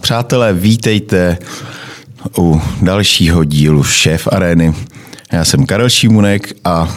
[0.00, 1.38] Přátelé, vítejte
[2.38, 4.74] u dalšího dílu Šéf Arény.
[5.32, 6.94] Já jsem Karel Šímunek a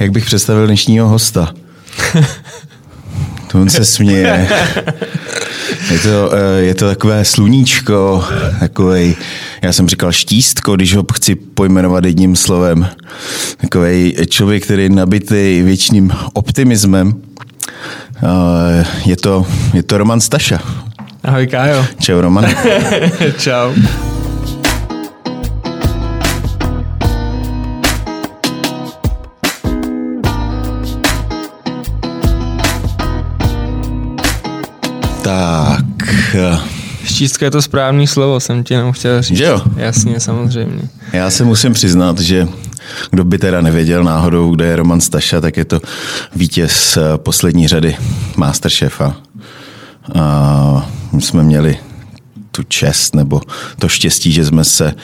[0.00, 1.54] jak bych představil dnešního hosta?
[3.52, 4.48] To on se směje.
[5.92, 8.24] Je to, eh, je to takové sluníčko,
[8.60, 9.16] takovej,
[9.62, 12.88] já jsem říkal štístko, když ho chci pojmenovat jedním slovem.
[13.60, 17.14] Takový člověk, který je nabitý věčným optimismem.
[18.22, 20.60] Eh, Je to, je to Roman Staša.
[21.24, 21.84] Ahoj Kájo.
[21.98, 22.44] Čau Roman.
[23.38, 23.72] Čau.
[35.22, 35.84] Tak,
[36.34, 36.58] eh,
[37.04, 39.38] Štístka je to správný slovo, jsem ti jenom chtěl říct.
[39.38, 39.62] Že jo?
[39.76, 40.82] Jasně, samozřejmě.
[41.12, 42.48] já se musím přiznat, že
[43.10, 45.80] kdo by teda nevěděl náhodou, kde je Roman Staša, tak je to
[46.36, 47.96] vítěz eh, poslední řady
[48.36, 49.16] Masterchefa.
[50.14, 51.78] A my jsme měli
[52.50, 53.40] tu čest nebo
[53.78, 54.94] to štěstí, že jsme se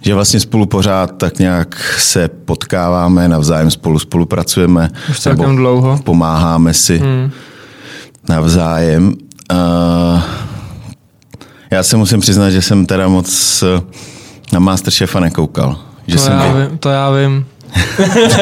[0.00, 4.90] že vlastně spolu pořád tak nějak se potkáváme, navzájem spolu spolupracujeme.
[5.10, 6.00] Už celkem dlouho.
[6.04, 7.30] Pomáháme si hmm.
[8.28, 9.14] navzájem.
[9.52, 10.22] Uh,
[11.70, 13.82] já se musím přiznat, že jsem teda moc eh,
[14.52, 15.78] na Masterchefa nekoukal.
[16.06, 17.46] Že To jsem já, vím, to já vím.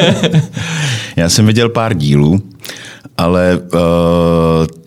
[1.15, 2.41] já jsem viděl pár dílů,
[3.17, 3.79] ale uh,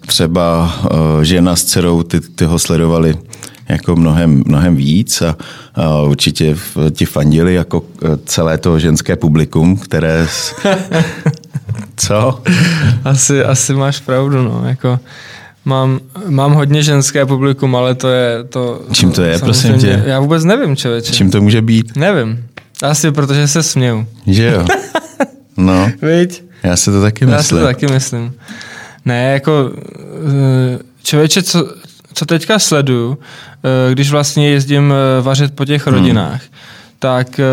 [0.06, 3.18] třeba uh, žena s dcerou, ty, ty ho sledovali
[3.68, 5.36] jako mnohem, mnohem víc a,
[5.74, 6.56] a určitě
[6.90, 10.26] ti fandili jako eh, celé to ženské publikum, které...
[10.30, 10.54] s-
[11.96, 12.42] Co?
[13.04, 14.62] Asi, asi máš pravdu, no.
[14.68, 14.98] Jako,
[15.64, 18.82] mám, mám hodně ženské publikum, ale to je to...
[18.92, 20.02] Čím to je, prosím tě?
[20.06, 21.12] Já vůbec nevím, člověče.
[21.12, 21.96] Čím to může být?
[21.96, 22.44] Nevím.
[22.82, 24.06] Asi protože se směju.
[24.26, 24.64] Že jo?
[25.56, 26.44] No, Viď?
[26.62, 27.58] Já si to taky Já si myslím.
[27.58, 28.34] to taky myslím.
[29.04, 31.74] Ne, jako eh, člověče, co,
[32.14, 36.42] co teďka sleduju, eh, když vlastně jezdím eh, vařit po těch rodinách,
[36.98, 37.44] tak eh,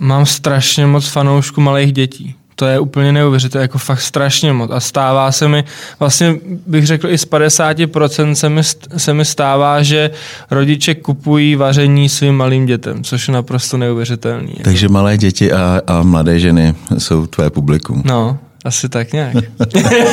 [0.00, 2.34] mám strašně moc fanoušků malých dětí.
[2.56, 4.70] To je úplně neuvěřitelné, jako fakt strašně moc.
[4.70, 5.64] A stává se mi,
[6.00, 6.36] vlastně
[6.66, 8.62] bych řekl i z 50% se mi,
[8.96, 10.10] se mi stává, že
[10.50, 14.54] rodiče kupují vaření svým malým dětem, což je naprosto neuvěřitelný.
[14.64, 18.02] Takže malé děti a, a mladé ženy jsou tvé publikum.
[18.04, 19.34] No, asi tak nějak.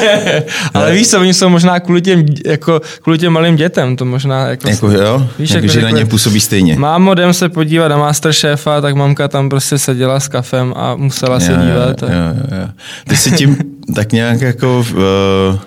[0.73, 4.47] Ale víš co, oni jsou možná kvůli těm, jako, kvůli těm malým dětem, to možná
[4.47, 4.69] jako...
[4.69, 5.27] Jako jo?
[5.39, 6.75] Víš, jako, jako že na ně působí stejně.
[6.75, 11.39] Mámo, jdem se podívat na Masterchefa, tak mamka tam prostě seděla s kafem a musela
[11.39, 12.01] se dívat.
[12.01, 12.67] Jo, a- jo, jo.
[13.07, 13.57] Ty si tím
[13.95, 15.59] tak nějak jako, uh,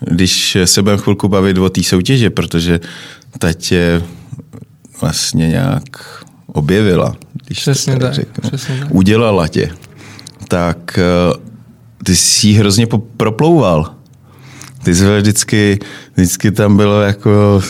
[0.00, 2.80] když se budeme chvilku bavit o té soutěže, protože
[3.38, 4.02] ta tě
[5.00, 5.82] vlastně nějak
[6.46, 7.14] objevila,
[7.46, 8.48] když Přesně to tak, řeknu.
[8.50, 8.88] přesně tak.
[8.94, 9.70] Udělala tě.
[10.48, 10.98] Tak
[11.36, 11.53] uh,
[12.04, 13.90] ty jsi ji hrozně proplouval.
[14.82, 15.78] Ty jsi vždycky,
[16.14, 17.62] vždycky tam bylo jako,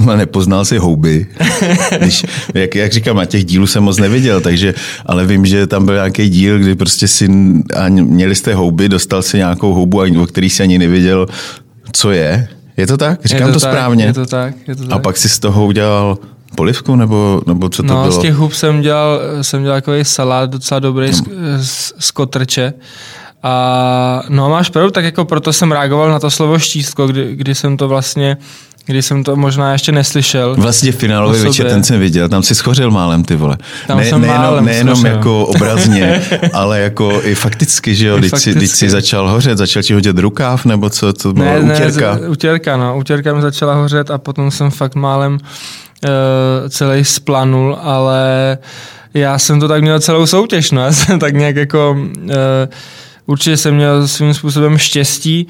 [0.00, 1.26] no, nepoznal si houby.
[1.98, 4.74] Když, jak, jak říkám, na těch dílů jsem moc neviděl, takže,
[5.06, 7.28] ale vím, že tam byl nějaký díl, kdy prostě si,
[7.76, 11.26] a měli jste houby, dostal si nějakou houbu, a- o který si ani nevěděl,
[11.92, 12.48] co je.
[12.76, 13.20] Je to tak?
[13.24, 14.04] Říkám je to, tak, správně.
[14.04, 14.92] Je to tak, je to tak.
[14.92, 16.18] a pak si z toho udělal
[16.54, 18.12] polivku, nebo, nebo co to no, bylo?
[18.12, 21.22] z těch hub jsem dělal, jsem dělal takový salát docela dobrý z,
[21.60, 22.72] z, z kotrče.
[23.48, 27.54] A no máš pravdu, tak jako proto jsem reagoval na to slovo štístko, kdy, kdy
[27.54, 28.36] jsem to vlastně,
[28.86, 30.54] kdy jsem to možná ještě neslyšel.
[30.58, 33.56] Vlastně finálový večer, ten jsem viděl, tam si schořil málem, ty vole.
[33.86, 35.16] Tam ne, jsem nejenom, málem nejenom schořil.
[35.16, 36.22] jako obrazně,
[36.52, 38.90] ale jako i fakticky, že jo, I když si, když si fakticky.
[38.90, 42.14] začal hořet, začal ti hodit rukáv, nebo co, to bylo Ne, utěrka.
[42.14, 42.98] ne, utěrka, no.
[42.98, 46.08] Utěrka mi začala hořet a potom jsem fakt málem uh,
[46.68, 48.58] celý splanul, ale
[49.14, 50.80] já jsem to tak měl celou soutěž, no.
[50.84, 51.96] Já jsem tak nějak jako...
[52.24, 52.32] Uh,
[53.28, 55.48] určitě jsem měl svým způsobem štěstí,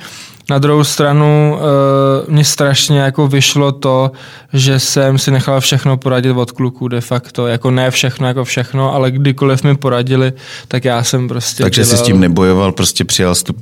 [0.51, 4.11] na druhou stranu uh, mě strašně jako vyšlo to,
[4.53, 7.47] že jsem si nechal všechno poradit od kluků de facto.
[7.47, 10.33] Jako ne všechno jako všechno, ale kdykoliv mi poradili,
[10.69, 13.55] tak já jsem prostě Takže jsi s dělal- tím nebojoval, prostě přijal jsi tu,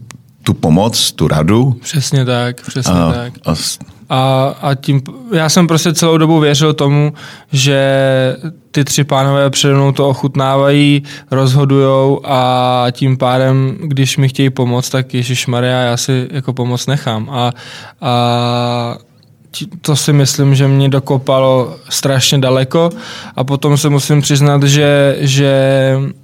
[0.42, 3.32] tu pomoc, tu radu Přesně tak, přesně a, tak.
[3.46, 3.54] a
[4.08, 5.02] A, a tím,
[5.32, 7.12] já jsem prostě celou dobu věřil tomu,
[7.52, 7.86] že
[8.70, 14.90] ty tři pánové přede mnou to ochutnávají, rozhodujou a tím pádem, když mi chtějí pomoct,
[14.90, 17.28] tak Ježíš Maria, já si jako pomoc nechám.
[17.30, 17.52] A,
[18.00, 18.98] a
[19.80, 22.90] to si myslím, že mě dokopalo strašně daleko
[23.36, 25.52] a potom se musím přiznat, že, že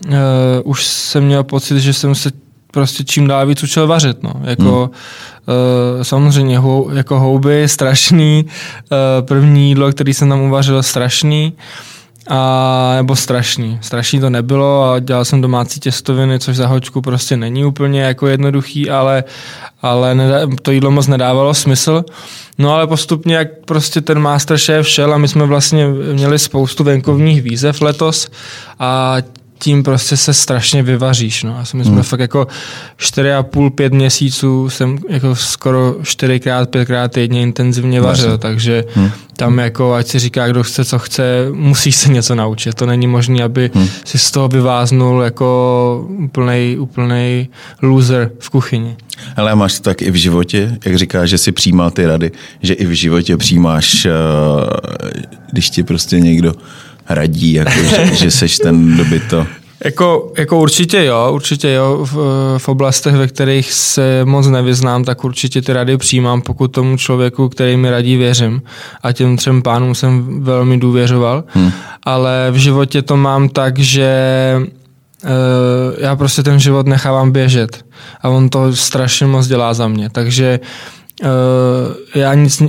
[0.09, 0.15] uh,
[0.65, 2.31] už jsem měl pocit, že jsem se
[2.73, 4.23] prostě čím dál víc učil vařit.
[4.23, 4.33] No.
[4.43, 5.97] Jako, hmm.
[5.97, 11.53] uh, samozřejmě hou, jako houby strašný, uh, první jídlo, který jsem tam uvařil, strašný
[12.29, 13.79] a nebo strašný.
[13.81, 18.27] Strašný to nebylo a dělal jsem domácí těstoviny, což za hočku prostě není úplně jako
[18.27, 19.25] jednoduchý, ale,
[19.83, 22.05] ale nedá, to jídlo moc nedávalo smysl.
[22.59, 27.43] No ale postupně, jak prostě ten Masterchef šel a my jsme vlastně měli spoustu venkovních
[27.43, 28.29] výzev letos
[28.79, 29.17] a
[29.63, 31.43] tím prostě se strašně vyvaříš.
[31.43, 31.51] No.
[31.51, 32.03] Já myslím, hmm.
[32.03, 32.47] fakt jako
[32.99, 38.39] 4,5, 5 měsíců jsem jako skoro 4krát, 5krát týdně intenzivně vařil, Vařil.
[38.39, 39.11] takže hmm.
[39.37, 42.75] tam jako, ať si říká, kdo chce, co chce, musí se něco naučit.
[42.75, 43.89] To není možné, aby hmm.
[44.05, 47.49] si z toho vyváznul jako úplnej, úplnej
[47.83, 48.97] loser v kuchyni.
[49.37, 52.31] Ale máš to tak i v životě, jak říkáš, že si přijímal ty rady,
[52.63, 54.11] že i v životě přijímáš, eh,
[55.53, 56.55] když ti prostě někdo
[57.09, 59.47] radí, jako, že, že seš ten dobyto.
[59.85, 62.07] Jako, jako určitě jo, určitě jo.
[62.13, 62.15] V,
[62.59, 67.49] v oblastech, ve kterých se moc nevyznám, tak určitě ty rady přijímám, pokud tomu člověku,
[67.49, 68.63] který mi radí, věřím.
[69.03, 71.45] A těm třem pánům jsem velmi důvěřoval.
[71.49, 71.73] Hmm.
[72.03, 74.11] Ale v životě to mám tak, že
[75.25, 75.31] uh,
[75.99, 77.85] já prostě ten život nechávám běžet.
[78.21, 80.11] A on to strašně moc dělá za mě.
[80.11, 80.61] Takže
[81.23, 81.29] uh,
[82.15, 82.63] já nic,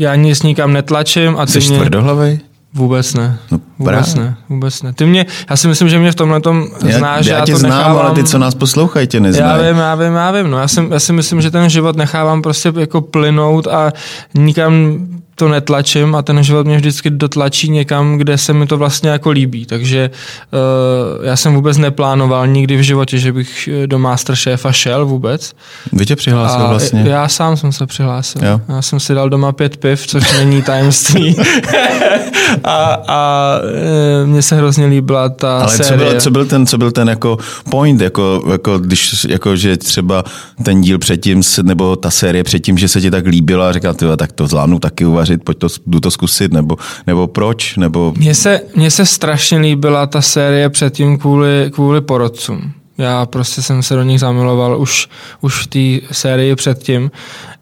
[0.00, 1.36] já nic nikam netlačím.
[1.38, 1.78] A ty Jsi mě...
[1.78, 2.38] tvrdohlavej?
[2.74, 3.38] Vůbec ne.
[3.50, 4.92] No, vůbec ne, vůbec ne.
[4.92, 7.52] Ty mě, já si myslím, že mě v tomhle tom znáš, já, já, já tě
[7.52, 9.64] to znám, nechávám, ale ty, co nás poslouchají, tě neznají.
[9.64, 10.50] Já vím, já vím, já vím.
[10.50, 13.92] No, já, si, já si myslím, že ten život nechávám prostě jako plynout a
[14.34, 14.98] nikam
[15.40, 19.30] to netlačím a ten život mě vždycky dotlačí někam, kde se mi to vlastně jako
[19.30, 19.66] líbí.
[19.66, 20.10] Takže
[20.52, 25.52] uh, já jsem vůbec neplánoval nikdy v životě, že bych do Masterchefa šel vůbec.
[25.92, 27.04] Vy tě přihlásil a vlastně?
[27.06, 28.44] Já sám jsem se přihlásil.
[28.44, 28.60] Jo.
[28.68, 31.36] Já jsem si dal doma pět piv, což není tajemství.
[32.64, 33.54] a, a
[34.22, 35.98] uh, mně se hrozně líbila ta Ale série.
[35.98, 37.38] Co byl, co byl ten, co byl ten jako
[37.70, 40.24] point, jako, jako když, jako, že třeba
[40.62, 44.32] ten díl předtím, nebo ta série předtím, že se ti tak líbila a říkal, tak
[44.32, 47.76] to zvládnu taky uvařit vařit, pojď to, jdu to zkusit, nebo, nebo proč?
[47.76, 48.12] Nebo...
[48.16, 52.72] Mně se, mně se strašně líbila ta série předtím kvůli, kvůli porodcům.
[52.98, 55.08] Já prostě jsem se do nich zamiloval už,
[55.40, 57.10] už v té sérii předtím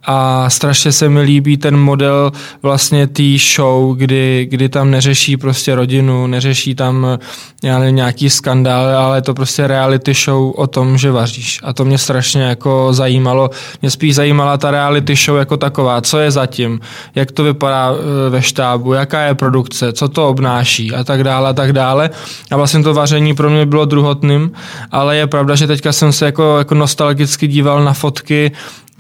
[0.05, 3.23] a strašně se mi líbí ten model vlastně té
[3.57, 7.19] show, kdy, kdy tam neřeší prostě rodinu, neřeší tam
[7.63, 11.61] nevím, nějaký skandál, ale to prostě reality show o tom, že vaříš.
[11.63, 13.51] A to mě strašně jako zajímalo.
[13.83, 16.81] Mě spíš zajímala ta reality show jako taková, co je zatím,
[17.15, 21.51] jak to vypadá e, ve štábu, jaká je produkce, co to obnáší a tak dále
[21.51, 22.11] a tak dále.
[22.51, 24.53] A vlastně to vaření pro mě bylo druhotným,
[24.91, 28.53] ale je pravda, že teďka jsem se jako, jako nostalgicky díval na fotky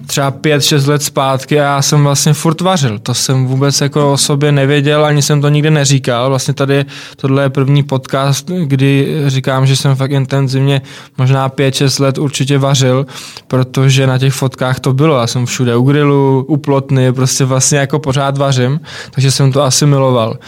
[0.06, 2.98] třeba pět, šest let zpátky a já jsem vlastně furt vařil.
[2.98, 6.28] To jsem vůbec jako o sobě nevěděl, ani jsem to nikdy neříkal.
[6.28, 6.84] Vlastně tady
[7.16, 10.82] tohle je první podcast, kdy říkám, že jsem fakt intenzivně
[11.18, 13.06] možná pět, šest let určitě vařil,
[13.46, 15.20] protože na těch fotkách to bylo.
[15.20, 18.80] Já jsem všude u grilu, u plotny, prostě vlastně jako pořád vařím,
[19.10, 20.38] takže jsem to asi miloval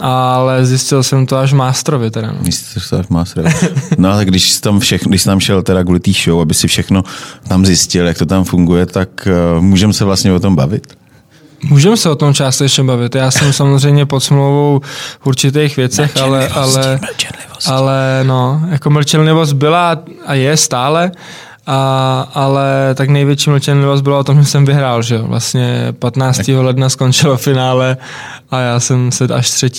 [0.00, 2.32] ale zjistil jsem to až Masterovi teda.
[2.32, 2.38] No.
[2.42, 3.54] Zjistil to až Masterovi.
[3.98, 6.54] No a když jsi tam, všechno, když jsi tam šel teda kvůli té show, aby
[6.54, 7.02] si všechno
[7.48, 10.86] tam zjistil, jak to tam funguje, tak uh, můžeme se vlastně o tom bavit?
[11.64, 13.14] Můžeme se o tom částečně bavit.
[13.14, 14.80] Já jsem samozřejmě pod smlouvou
[15.20, 17.00] v určitých věcech, ale, ale,
[17.66, 21.12] ale no, jako mlčenlivost byla a je stále,
[21.66, 25.22] a, ale tak největší mlčenlivost bylo o tom, že jsem vyhrál, že jo.
[25.26, 26.48] Vlastně 15.
[26.48, 27.96] ledna skončilo finále
[28.50, 29.70] a já jsem se až 3.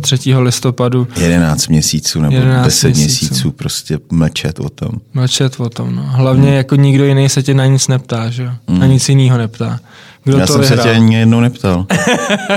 [0.00, 0.34] 3.
[0.34, 1.08] listopadu...
[1.20, 3.24] 11 měsíců nebo 10 měsíců.
[3.24, 4.90] měsíců prostě mlčet o tom.
[5.14, 6.02] Mlčet o tom, no.
[6.02, 6.56] Hlavně hmm.
[6.56, 8.50] jako nikdo jiný se tě na nic neptá, že jo.
[8.68, 8.78] Hmm.
[8.78, 9.78] Na nic jiného neptá.
[10.24, 10.78] Kdo Já to jsem vyhrál?
[10.78, 11.86] se tě ani jednou neptal.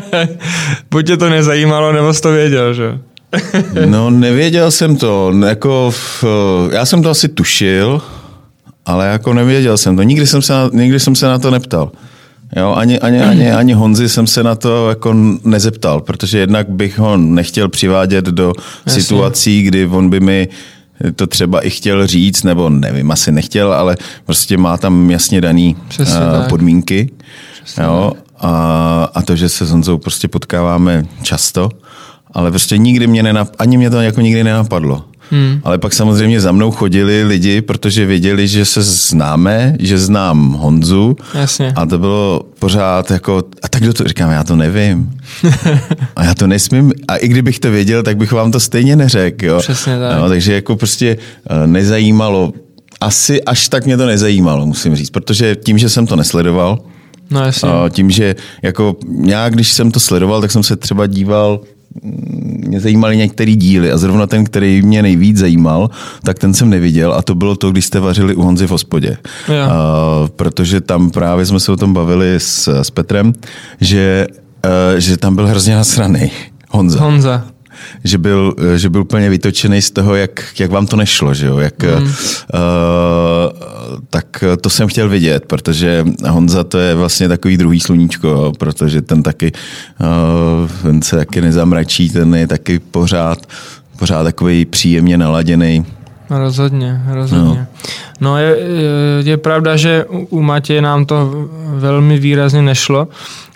[0.92, 2.98] Buď tě to nezajímalo, nebo jsi to věděl, že jo.
[3.86, 5.34] no, nevěděl jsem to.
[5.48, 5.94] Jako,
[6.72, 8.02] já jsem to asi tušil,
[8.86, 10.04] ale jako nevěděl jsem to.
[10.04, 11.92] Nikdy jsem se na, nikdy jsem se na to neptal.
[12.56, 17.00] Jo, ani, ani, ani, ani Honzi jsem se na to jako nezeptal, protože jednak bych
[17.00, 18.54] ho nechtěl přivádět do
[18.86, 19.02] Jasně.
[19.02, 20.48] situací, kdy on by mi
[21.16, 25.76] to třeba i chtěl říct, nebo nevím, asi nechtěl, ale prostě má tam jasně daný
[25.88, 27.10] Přesně uh, podmínky.
[27.64, 31.70] Přesně jo, a, a to, že se s Honzou prostě potkáváme často,
[32.34, 35.06] ale prostě nikdy mě nenap, ani mě to jako nikdy nenapadlo.
[35.32, 35.62] Hmm.
[35.64, 41.16] Ale pak samozřejmě za mnou chodili lidi, protože věděli, že se známe, že znám Honzu.
[41.34, 41.74] Jasně.
[41.76, 45.12] A to bylo pořád jako, a tak kdo to říkám, já to nevím.
[46.16, 46.94] a já to nesmím.
[47.08, 49.46] A i kdybych to věděl, tak bych vám to stejně neřekl.
[49.46, 49.60] Jo?
[49.60, 50.18] Přesně tak.
[50.18, 51.18] No, takže jako prostě
[51.50, 52.54] eh, nezajímalo,
[53.02, 56.80] asi až tak mě to nezajímalo, musím říct, protože tím, že jsem to nesledoval,
[57.32, 57.70] No jasně.
[57.90, 61.60] Tím, že jako nějak, když jsem to sledoval, tak jsem se třeba díval
[62.68, 65.90] mě zajímaly některé díly a zrovna ten, který mě nejvíc zajímal,
[66.24, 69.18] tak ten jsem neviděl a to bylo to, když jste vařili u Honzy v hospodě.
[69.48, 69.68] Ja.
[69.68, 73.34] Uh, protože tam právě jsme se o tom bavili s, s Petrem,
[73.82, 74.28] že,
[74.66, 76.32] uh, že tam byl hrozně nasraný
[76.70, 77.00] Honza.
[77.00, 77.46] Honza.
[78.04, 81.58] Že byl, že byl úplně vytočený z toho, jak, jak vám to nešlo, že jo?
[81.58, 82.04] Jak, mm.
[82.04, 82.12] uh,
[84.10, 89.24] tak to jsem chtěl vidět, protože Honza to je vlastně takový druhý sluníčko, protože ten
[89.24, 89.52] taky,
[90.00, 93.48] uh, ten se taky nezamračí, ten je taky pořád,
[94.00, 95.86] pořád takový příjemně naladěný.
[96.40, 97.60] Rozhodně, rozhodně.
[97.60, 97.66] No.
[98.22, 98.58] No je,
[99.24, 103.08] je pravda, že u Matěje nám to velmi výrazně nešlo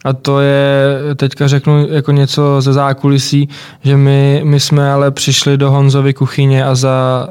[0.05, 3.49] a to je, teďka řeknu jako něco ze zákulisí,
[3.83, 7.27] že my, my jsme ale přišli do Honzovy kuchyně a za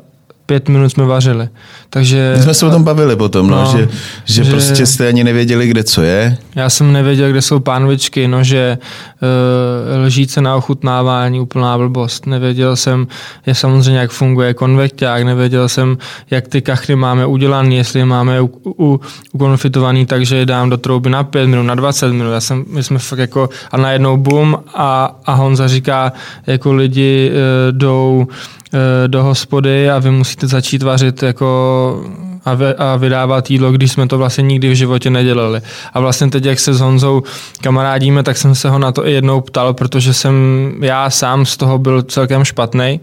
[0.46, 1.48] pět minut jsme vařili.
[1.90, 3.88] Takže, My jsme se o tom bavili potom, no, no že,
[4.24, 6.36] že, že prostě jste ani nevěděli, kde co je.
[6.54, 12.26] Já jsem nevěděl, kde jsou pánvičky, nože, uh, lžíce na ochutnávání, úplná blbost.
[12.26, 13.06] Nevěděl jsem,
[13.46, 15.98] je samozřejmě, jak funguje konvekták, nevěděl jsem,
[16.30, 19.00] jak ty kachny máme udělané, jestli je máme u, u,
[19.32, 22.32] ukonfitovaný, takže je dám do trouby na pět minut, na 20 minut.
[22.32, 26.12] Já jsem, my jsme fakt jako, a najednou bum a, a Honza říká,
[26.46, 28.63] jako lidi uh, jdou Eh,
[29.06, 32.04] do hospody a vy musíte začít vařit jako
[32.44, 35.60] a, vy, a vydávat jídlo, když jsme to vlastně nikdy v životě nedělali.
[35.92, 37.22] A vlastně teď, jak se s Honzou
[37.60, 40.34] kamarádíme, tak jsem se ho na to i jednou ptal, protože jsem
[40.80, 43.00] já sám z toho byl celkem špatný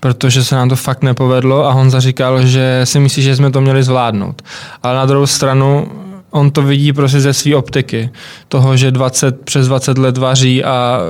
[0.00, 3.60] protože se nám to fakt nepovedlo a Honza říkal, že si myslí, že jsme to
[3.60, 4.42] měli zvládnout.
[4.82, 5.88] Ale na druhou stranu
[6.30, 8.10] on to vidí prostě ze své optiky.
[8.48, 11.00] Toho, že 20, přes 20 let vaří a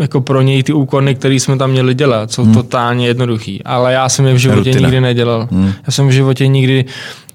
[0.00, 2.54] jako pro něj ty úkony, které jsme tam měli dělat, jsou hmm.
[2.54, 3.64] totálně jednoduchý.
[3.64, 4.80] Ale já jsem je v životě Rutina.
[4.80, 5.48] nikdy nedělal.
[5.50, 5.72] Hmm.
[5.86, 6.84] Já jsem v životě nikdy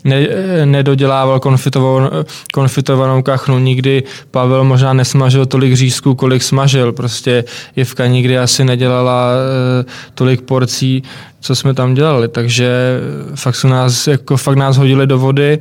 [0.04, 0.28] ne,
[0.66, 2.10] nedodělával konfitovanou,
[2.54, 3.60] konfitovanou kachnu.
[3.60, 6.92] Nikdy Pavel možná nesmažil tolik řízků, kolik smažil.
[6.92, 7.44] Prostě
[7.76, 11.04] Jevka nikdy asi nedělala uh, tolik porcí,
[11.40, 12.28] co jsme tam dělali.
[12.28, 13.00] Takže
[13.36, 15.60] fakt, jsou nás, jako fakt nás hodili do vody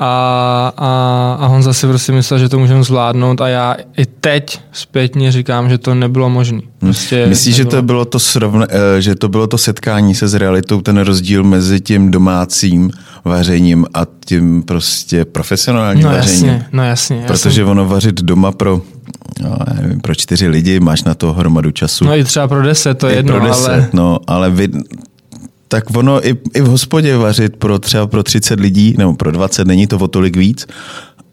[0.00, 4.60] a, a, a Honza si prostě myslel, že to můžeme zvládnout a já i teď
[4.72, 6.58] zpětně říkám, že to nebylo možné.
[6.58, 6.70] Hmm.
[6.78, 10.34] Prostě Myslíš, že to bylo to srovna, eh, že to bylo to setkání se s
[10.34, 12.90] realitou, ten rozdíl mezi tím domácím
[13.24, 16.46] vařením a tím prostě profesionálním no, vařením?
[16.46, 17.24] Jasně, no jasně.
[17.26, 17.68] Protože jsem...
[17.68, 18.80] ono vařit doma pro
[19.40, 22.04] no, nevím, pro čtyři lidi, máš na to hromadu času.
[22.04, 23.88] No i třeba pro deset, to je jedno, pro deset, ale...
[23.92, 24.68] No, ale vy,
[25.68, 29.66] tak ono i, i v hospodě vařit pro třeba pro 30 lidí, nebo pro 20,
[29.66, 30.66] není to o tolik víc,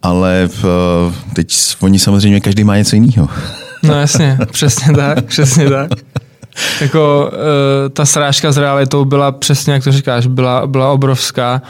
[0.02, 0.66] ale v,
[1.34, 3.30] teď oni samozřejmě každý má něco jiného.
[3.84, 5.92] No jasně, přesně tak, přesně tak.
[6.82, 11.62] Jako uh, ta srážka s realitou byla přesně, jak to říkáš, byla, byla obrovská.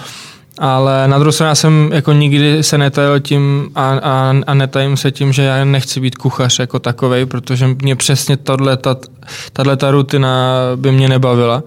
[0.58, 4.98] Ale na druhou stranu já jsem jako nikdy se netajil tím a, a, a netajím
[4.98, 10.60] se tím, že já nechci být kuchař jako takovej, protože mě přesně tato, ta rutina
[10.76, 11.64] by mě nebavila.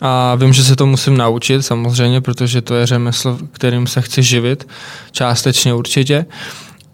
[0.00, 4.22] A vím, že se to musím naučit samozřejmě, protože to je řemeslo, kterým se chci
[4.22, 4.68] živit,
[5.12, 6.26] částečně určitě.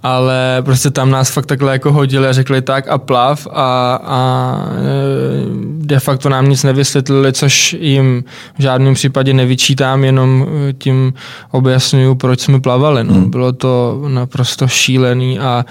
[0.02, 4.60] Ale prostě tam nás fakt takhle jako hodili a řekli tak a plav a, a
[4.70, 4.86] e,
[5.78, 8.24] de facto nám nic nevysvětlili, což jim
[8.58, 10.46] v žádném případě nevyčítám, jenom
[10.78, 11.12] tím
[11.50, 13.04] objasňuju, proč jsme plavali.
[13.04, 13.14] No.
[13.14, 13.30] Hmm.
[13.30, 15.64] Bylo to naprosto šílený a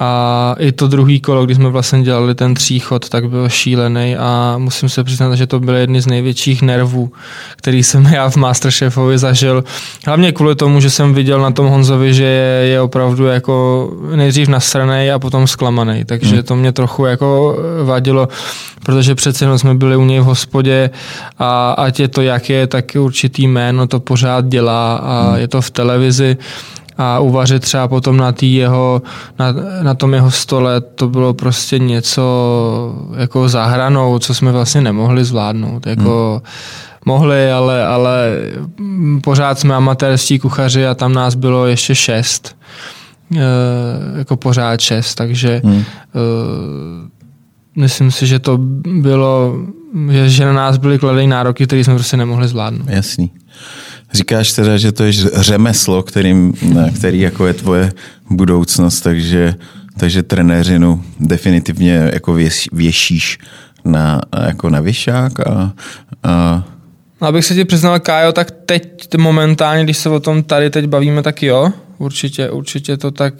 [0.00, 4.54] a i to druhý kolo, kdy jsme vlastně dělali ten tříchod, tak byl šílený a
[4.58, 7.12] musím se přiznat, že to byly jedny z největších nervů,
[7.56, 9.64] který jsem já v Masterchefovi zažil.
[10.06, 14.48] Hlavně kvůli tomu, že jsem viděl na tom Honzovi, že je, je opravdu jako nejdřív
[14.48, 16.04] nasraný a potom zklamaný.
[16.04, 16.42] Takže hmm.
[16.42, 18.28] to mě trochu jako vadilo,
[18.84, 20.90] protože přece jenom jsme byli u něj v hospodě
[21.38, 25.40] a ať je to jak je, tak určitý jméno to pořád dělá a hmm.
[25.40, 26.36] je to v televizi
[26.98, 29.02] a uvařit třeba potom na, tý jeho,
[29.38, 29.46] na,
[29.82, 32.24] na tom jeho stole, to bylo prostě něco
[33.16, 35.86] jako zahranou, co jsme vlastně nemohli zvládnout.
[35.86, 36.52] Jako, hmm.
[37.04, 38.38] Mohli, ale, ale
[39.22, 42.56] pořád jsme amatérští kuchaři a tam nás bylo ještě šest.
[43.36, 43.40] E,
[44.18, 45.80] jako pořád šest, takže hmm.
[45.80, 45.84] e,
[47.76, 48.58] myslím si, že to
[49.00, 49.54] bylo,
[50.10, 52.88] že, že na nás byly kladeny nároky, které jsme prostě nemohli zvládnout.
[52.88, 53.30] Jasný.
[54.12, 56.54] Říkáš teda, že to je řemeslo, kterým,
[56.96, 57.92] který jako je tvoje
[58.30, 59.54] budoucnost, takže,
[59.96, 63.38] takže trenéřinu definitivně jako věš, věšíš
[63.84, 65.72] na, jako na věšák a,
[66.22, 66.64] a
[67.20, 71.22] Abych se ti přiznal, Kájo, tak teď momentálně, když se o tom tady teď bavíme,
[71.22, 73.34] tak jo, určitě, určitě to tak...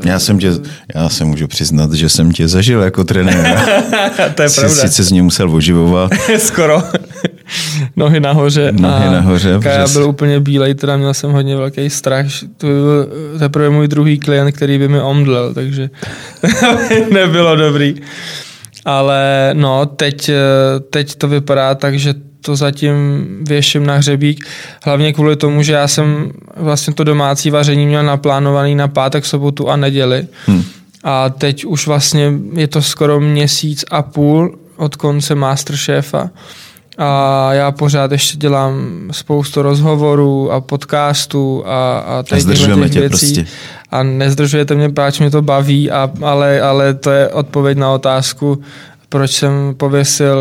[0.00, 0.08] Uh...
[0.08, 0.52] Já jsem tě,
[0.94, 3.60] já se můžu přiznat, že jsem tě zažil jako trenér.
[4.34, 4.82] to je Jsi, pravda.
[4.82, 6.12] Sice z něj musel oživovat.
[6.38, 6.82] Skoro.
[7.96, 8.72] Nohy nahoře.
[8.72, 9.58] Nohy a nahoře.
[9.62, 12.26] Kája byl úplně bílej, teda měl jsem hodně velký strach.
[12.56, 15.90] To byl teprve můj druhý klient, který by mi omdlel, takže
[17.12, 17.94] nebylo dobrý.
[18.84, 20.30] Ale no, teď,
[20.90, 24.46] teď to vypadá tak, že to zatím věším na hřebík.
[24.84, 29.68] Hlavně kvůli tomu, že já jsem vlastně to domácí vaření měl naplánovaný na pátek, sobotu
[29.68, 30.26] a neděli.
[30.46, 30.64] Hmm.
[31.04, 36.30] A teď už vlastně je to skoro měsíc a půl od konce Masterchefa
[37.02, 43.34] a já pořád ještě dělám spoustu rozhovorů a podcastů a, a A zdržujeme tě věcí.
[43.34, 43.44] prostě.
[43.90, 48.62] A nezdržujete mě, páč mě to baví, a, ale, ale to je odpověď na otázku,
[49.08, 50.38] proč jsem pověsil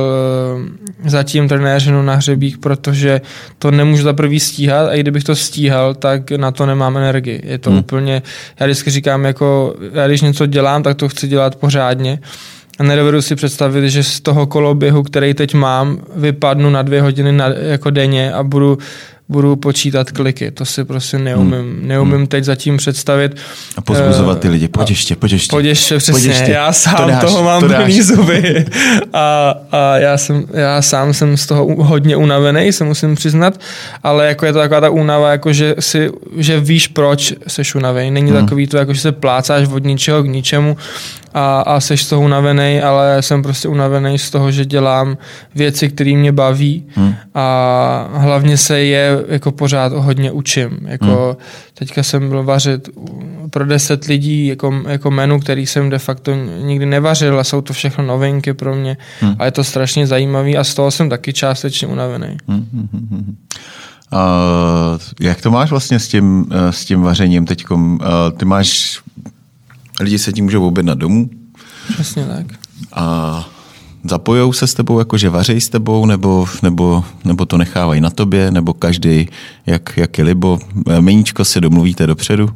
[1.06, 3.22] eh, zatím trenéřinu na hřebík, protože
[3.60, 7.42] to nemůžu za prvý stíhat a i kdybych to stíhal, tak na to nemám energii.
[7.44, 7.78] Je to Hmm.
[7.78, 7.84] hmm.
[7.86, 8.22] úplně,
[8.60, 12.20] já vždycky říkám, jako já když něco dělám, tak to chci dělat pořádně.
[12.80, 17.32] A nedovedu si představit, že z toho koloběhu, který teď mám, vypadnu na dvě hodiny
[17.32, 18.78] na, jako denně a budu,
[19.30, 20.52] budu počítat kliky.
[20.52, 21.80] To si prostě neumím, hmm.
[21.82, 23.36] neumím teď zatím představit.
[23.78, 24.68] A pozbuzovat ty Eh, lidi.
[24.68, 25.50] Pojď ještě, pojď ještě.
[25.50, 26.14] Pojď ještě, přesně.
[26.14, 26.52] Pojď ještě.
[26.52, 28.66] Já sám To dáš, toho mám to plný zuby.
[29.14, 33.60] A, a já, jsem, já sám jsem z toho hodně unavený, se musím přiznat,
[34.04, 38.12] ale jako je to taková ta únava, jako že, si, že víš, proč jsi unavený.
[38.12, 38.42] Není Hmm.
[38.46, 40.78] takový to, jako že se plácáš od ničeho k ničemu
[41.34, 45.18] a, a seš z toho unavený, ale jsem prostě unavený z toho, že dělám
[45.56, 47.14] věci, které mě baví Hmm.
[47.36, 50.80] a hlavně se je jako pořád hodně učím.
[50.86, 51.36] Jako Hmm.
[51.74, 52.90] teďka jsem byl vařit
[53.50, 57.74] pro deset lidí jako, jako menu, který jsem de facto nikdy nevařil a jsou to
[57.74, 59.36] všechno novinky pro mě Hmm.
[59.40, 62.38] a je to strašně zajímavý a z toho jsem taky částečně unavený.
[62.48, 63.36] Hm, hm, hm, hm.
[64.12, 64.28] A
[65.20, 67.66] jak to máš vlastně s tím, eh, s tím vařením teď?
[68.38, 69.00] Ty máš,
[70.00, 71.30] lidi se tím můžou objednat domů
[71.94, 72.46] Přesně tak.
[72.94, 73.50] a
[74.04, 78.10] zapojou se s tebou, jako že vařejí s tebou, nebo, nebo, nebo to nechávají na
[78.10, 79.30] tobě, nebo každý,
[79.66, 80.60] jak, jak je libo.
[80.90, 82.50] Eh, Meníčko si domluvíte dopředu?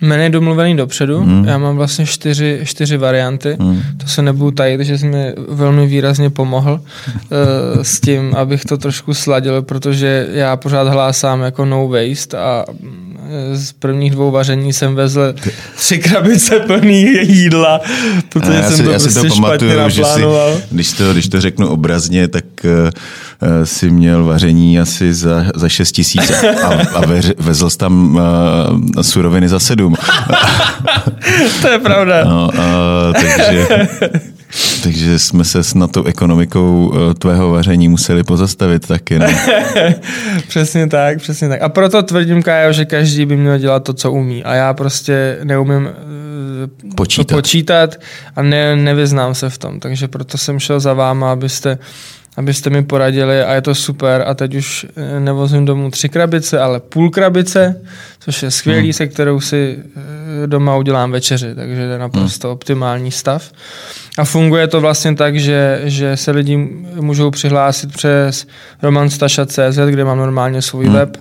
[0.00, 1.44] Jméno je domluvený dopředu, hmm.
[1.44, 3.82] já mám vlastně čtyři, čtyři varianty, Hmm.
[3.96, 8.76] to se nebudu tajit, že jsi mi velmi výrazně pomohl uh, s tím, abych to
[8.78, 12.64] trošku sladil, protože já pořád hlásám jako no waste a
[13.52, 15.34] z prvních dvou vaření jsem vezl
[15.76, 17.80] tři krabice plný jídla,
[18.28, 20.22] protože já jsem si, to já si prostě to pamatuju, špatně že si,
[20.70, 22.70] když to, když to řeknu obrazně, tak uh,
[23.64, 29.02] si měl vaření asi za, za 6 tisíc a, a veř, vezl jsi tam uh,
[29.02, 29.94] suroviny za 7.
[31.62, 32.24] to je pravda.
[32.24, 33.68] No, uh, takže,
[34.82, 39.18] takže jsme se s na tou ekonomikou uh, tvého vaření museli pozastavit taky.
[39.18, 39.26] No.
[40.48, 41.62] přesně tak, přesně tak.
[41.62, 44.44] A proto tvrdím, Kájo, že každý by měl dělat to, co umí.
[44.44, 47.28] A já prostě neumím eh, Počítat.
[47.28, 47.96] to počítat
[48.36, 49.80] a ne, nevyznám se v tom.
[49.80, 51.78] Takže proto jsem šel za váma, abyste,
[52.36, 54.24] abyste mi poradili a je to super.
[54.26, 57.80] A teď už eh, nevozím domů tři krabice, ale půl krabice,
[58.18, 58.92] což je skvělý, hmm.
[58.92, 61.54] se kterou si eh, doma udělám večeři.
[61.54, 62.52] Takže to je naprosto hmm.
[62.52, 63.52] optimální stav.
[64.18, 66.56] A funguje to vlastně tak, že, že se lidi
[67.00, 68.46] můžou přihlásit přes
[68.82, 70.94] romanstaša.cz, kde mám normálně svůj Hmm.
[70.94, 71.16] web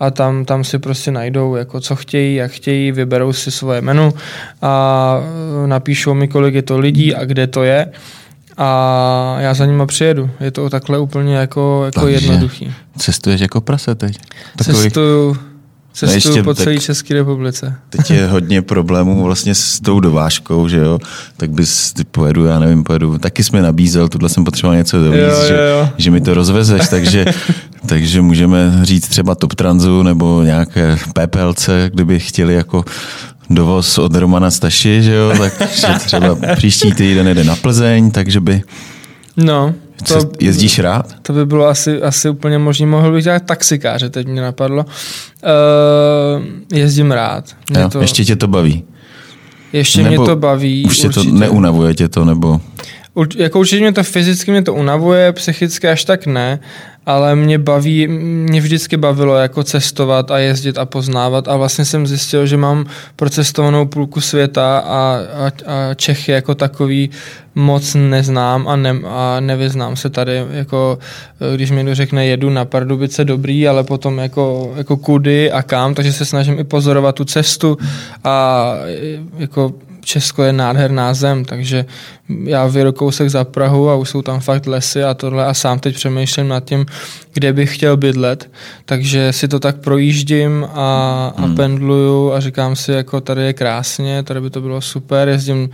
[0.00, 4.14] a tam, tam si prostě najdou, jako co chtějí, jak chtějí, vyberou si svoje menu
[4.62, 5.20] a
[5.64, 7.92] e, napíšou mi, kolik je to lidí a kde to je
[8.58, 10.30] a já za nima přijedu.
[10.40, 12.74] Je to takhle úplně jako, jako Takže jednoduchý.
[12.98, 14.18] Cestuješ jako prase teď.
[14.56, 15.36] Takový, Cestuju,
[15.92, 17.74] cestuju ještě po celé České republice.
[17.90, 20.98] Teď je hodně problémů vlastně s tou dovážkou, že jo,
[21.36, 24.98] tak bys, ty pojedu, já nevím, pojedu, taky jsi mi nabízel, tuhle jsem potřeboval něco
[24.98, 25.88] dovíc, Jo, jo, že, jo.
[25.96, 27.24] že mi to rozvezeš, takže,
[27.86, 32.84] takže můžeme říct třeba Top Transu nebo nějaké PPLC, kdyby chtěli jako
[33.50, 38.62] dovoz od Romana Staši, že jo, takže třeba příští týden jede na Plzeň, takže by,
[39.38, 39.74] No,
[40.08, 41.14] to, jezdíš rád?
[41.22, 42.86] To by bylo asi, asi úplně možné.
[42.86, 44.84] Mohl bych dělat taxikáře, teď mě napadlo.
[44.84, 47.44] Uh, jezdím rád.
[47.70, 48.84] Mě Jo, to, ještě tě to baví?
[49.72, 50.84] ještě Nebo mě to baví.
[50.86, 52.60] Už tě to neunavuje tě to, nebo...
[53.14, 56.60] Urč, jako určitě mě to fyzicky mě to unavuje, psychicky až tak ne,
[57.08, 61.48] ale mě baví, mě vždycky bavilo jako cestovat a jezdit a poznávat.
[61.48, 62.84] A vlastně jsem zjistil, že mám
[63.16, 67.10] procestovanou půlku světa a, a, a Čechy jako takový
[67.54, 70.98] moc neznám a, ne, a nevyznám se tady, jako
[71.54, 75.94] když mi někdo řekne jedu na Pardubice dobrý, ale potom jako, jako kudy a kam,
[75.94, 77.78] takže se snažím i pozorovat tu cestu
[78.24, 78.74] a
[79.38, 79.72] jako
[80.08, 81.84] Česko je nádherná zem, takže
[82.44, 85.78] já vyjedu kousek za Prahu a už jsou tam fakt lesy a tohle a sám
[85.78, 86.86] teď přemýšlím nad tím,
[87.34, 88.50] kde bych chtěl bydlet,
[88.84, 91.56] takže si to tak projíždím a, a Hmm.
[91.56, 95.70] pendluju a říkám si, jako tady je krásně, tady by to bylo super, jezdím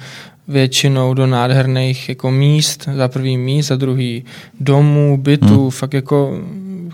[0.48, 4.24] většinou do nádherných jako míst, za prvý míst, za druhý
[4.60, 5.70] domů, bytů, Hmm.
[5.70, 6.38] fakt jako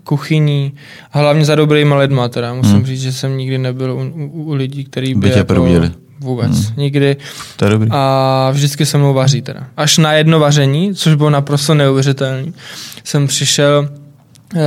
[0.05, 0.73] kuchyní
[1.13, 2.55] a hlavně za dobrýma lidma teda.
[2.55, 2.87] Musím Hmm.
[2.87, 5.91] říct, že jsem nikdy nebyl u, u, u lidí, který by, By tě jako, probudili.
[6.21, 6.75] Vůbec, Hmm.
[6.77, 7.17] nikdy.
[7.57, 7.89] To je dobrý.
[7.93, 9.67] A vždycky se mnou vaří teda.
[9.77, 12.53] Až na jedno vaření, což bylo naprosto neuvěřitelné,
[13.05, 13.89] jsem přišel
[14.55, 14.61] uh,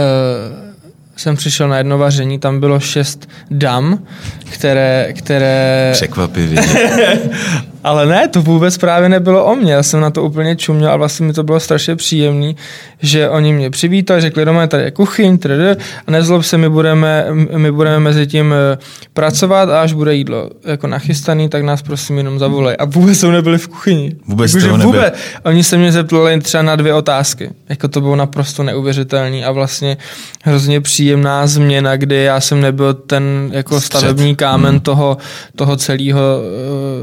[1.16, 4.04] jsem přišel na jedno vaření, tam bylo šest dam,
[4.50, 6.62] které, které Překvapivě.
[7.84, 9.74] Ale ne, to vůbec právě nebylo o mě.
[9.74, 12.56] Já jsem na to úplně čuměl a vlastně mi to bylo strašně příjemný,
[13.02, 17.26] že oni mě přivítali, řekli, doma tady je kuchyň, trd, a nezlob se, my budeme,
[17.58, 18.78] my budeme mezi tím eh,
[19.14, 22.76] pracovat a až bude jídlo jako nachystaný, tak nás prosím jenom zavolej.
[22.80, 24.16] A vůbec jsou nebyli v kuchyni.
[24.28, 24.86] Vůbec jako, že nebyl.
[24.86, 25.14] vůbec.
[25.46, 27.50] Oni se mě zeptali třeba na dvě otázky.
[27.70, 29.98] Jako to bylo naprosto neuvěřitelný a vlastně
[30.44, 33.98] hrozně příjemná změna, kdy já jsem nebyl ten jako Střed.
[34.00, 34.80] stavební kámen Hmm.
[34.80, 35.18] toho,
[35.56, 36.20] toho celého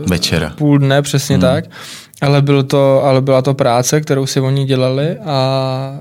[0.06, 0.52] Večera.
[0.58, 1.40] půl dne, přesně Hmm.
[1.40, 1.64] tak.
[2.20, 6.00] Ale, bylo to, ale byla to práce, kterou si oni dělali a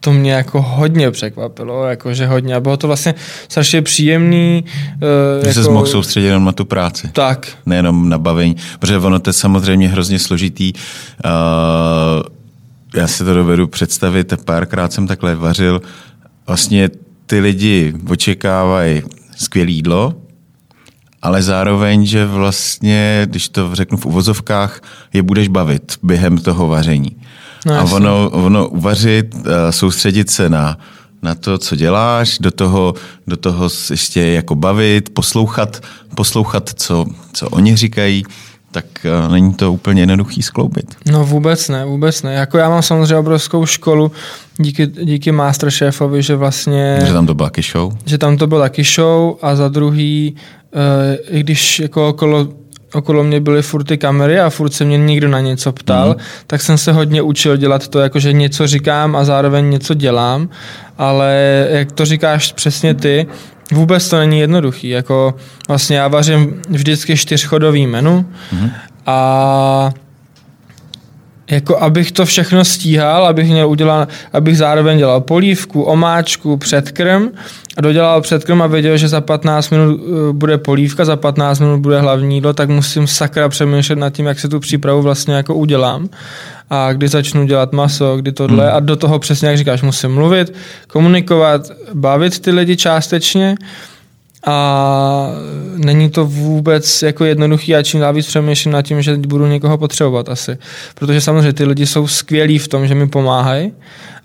[0.00, 2.54] to mě jako hodně překvapilo, jakože hodně.
[2.54, 3.14] A bylo to vlastně
[3.48, 4.64] strašně příjemný.
[4.94, 7.08] Uh, Že jako, se mohl soustředit jenom na tu práci.
[7.12, 10.72] Tak, nejenom na bavení, protože ono to je samozřejmě hrozně složitý.
[10.72, 11.30] Uh,
[12.94, 15.82] já si to dovedu představit, párkrát jsem takhle vařil.
[16.46, 16.90] Vlastně
[17.26, 19.02] ty lidi očekávají
[19.36, 20.14] skvělé jídlo,
[21.22, 24.80] ale zároveň, že vlastně, když to řeknu v uvozovkách,
[25.12, 27.16] je budeš bavit během toho vaření.
[27.66, 30.78] No, a ono, ono uvařit, eh, soustředit se na,
[31.22, 32.94] na to, co děláš, do toho,
[33.26, 35.82] do toho ještě jako bavit, poslouchat,
[36.14, 38.24] poslouchat co, co oni říkají,
[38.70, 40.96] tak eh, není to úplně jednoduchý skloubit.
[41.10, 42.34] No vůbec ne, vůbec ne.
[42.34, 44.12] Jako já mám samozřejmě obrovskou školu
[44.58, 46.98] díky, díky Masterchefovi, že vlastně...
[47.06, 47.92] Že tam to byla taky show.
[48.06, 50.34] že tam to byl taky show a za druhý,
[50.74, 52.48] uh, i když jako okolo,
[52.94, 56.24] okolo mě byly furt ty kamery a furt se mě někdo na něco ptal, mm.
[56.46, 60.48] tak jsem se hodně učil dělat to, jako že něco říkám a zároveň něco dělám,
[60.98, 63.26] ale jak to říkáš přesně ty,
[63.72, 64.88] vůbec to není jednoduchý.
[64.88, 65.34] Jako
[65.68, 68.70] vlastně já vařím vždycky čtyřchodový menu mm.
[69.06, 69.90] a
[71.50, 77.28] jako abych to všechno stíhal, abych měl udělat, abych zároveň dělal polívku, omáčku, předkrm
[77.76, 81.80] a dodělal předkrm a věděl, že za 15 minut eh, bude polívka, za 15 minut
[81.80, 85.54] bude hlavní jídlo, tak musím sakra přemýšlet nad tím, jak se tu přípravu vlastně jako
[85.54, 86.08] udělám
[86.70, 88.76] a kdy začnu dělat maso, kdy tohle hmm.
[88.76, 90.54] a do toho přesně, jak říkáš, musím mluvit,
[90.88, 93.54] komunikovat, bavit ty lidi částečně
[94.46, 95.30] a
[95.76, 99.78] není to vůbec jako jednoduchý a čím dál víc přemýšlím nad tím, že budu někoho
[99.78, 100.58] potřebovat asi.
[100.94, 103.72] Protože samozřejmě ty lidi jsou skvělí v tom, že mi pomáhají,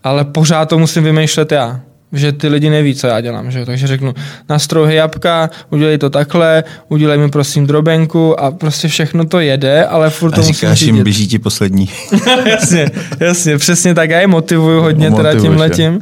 [0.04, 1.80] ale pořád to musím vymýšlet já.
[2.16, 3.52] Že ty lidi neví, co já dělám.
[3.52, 3.66] Že?
[3.66, 4.14] Takže řeknu,
[4.50, 10.10] nastrouhej jabka, udělej to takhle, udělej mi prosím drobenku a prostě všechno to jede, ale
[10.10, 11.90] furt to A musím říkáš jim, běží ti poslední.
[12.46, 14.10] jasně, jasně, přesně tak.
[14.10, 16.02] Já je motivuju hodně teda tím letím.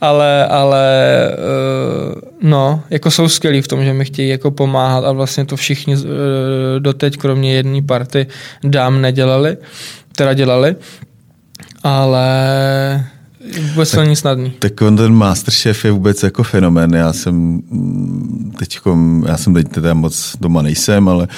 [0.00, 0.86] Ale, ale
[2.12, 5.56] uh, no, jako jsou skvělí v tom, že mi chtějí jako pomáhat a vlastně to
[5.56, 6.02] všichni uh,
[6.78, 8.26] doteď, kromě jedné party
[8.64, 9.56] dám nedělali,
[10.16, 10.76] teda dělali,
[11.82, 12.26] ale
[13.70, 14.52] vůbec to není snadný.
[14.58, 16.94] Tak on ten Masterchef je vůbec jako fenomén.
[16.94, 17.60] Já jsem
[18.58, 18.78] teď,
[19.26, 21.28] já jsem teď teda moc doma nejsem, ale,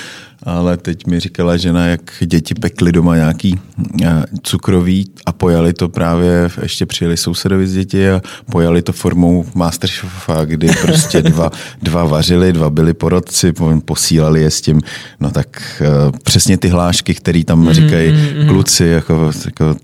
[0.42, 3.60] ale teď mi říkala žena, jak děti pekly doma nějaký
[4.08, 9.44] a, cukroví a pojali to právě, ještě přijeli sousedovi z děti a pojali to formou
[9.54, 11.50] Masterchefa, kdy prostě dva,
[11.82, 14.80] dva vařili, dva byli porodci, po- posílali je s tím,
[15.20, 18.14] no tak uh, přesně ty hlášky, které tam říkají
[18.48, 19.76] kluci, jako, jako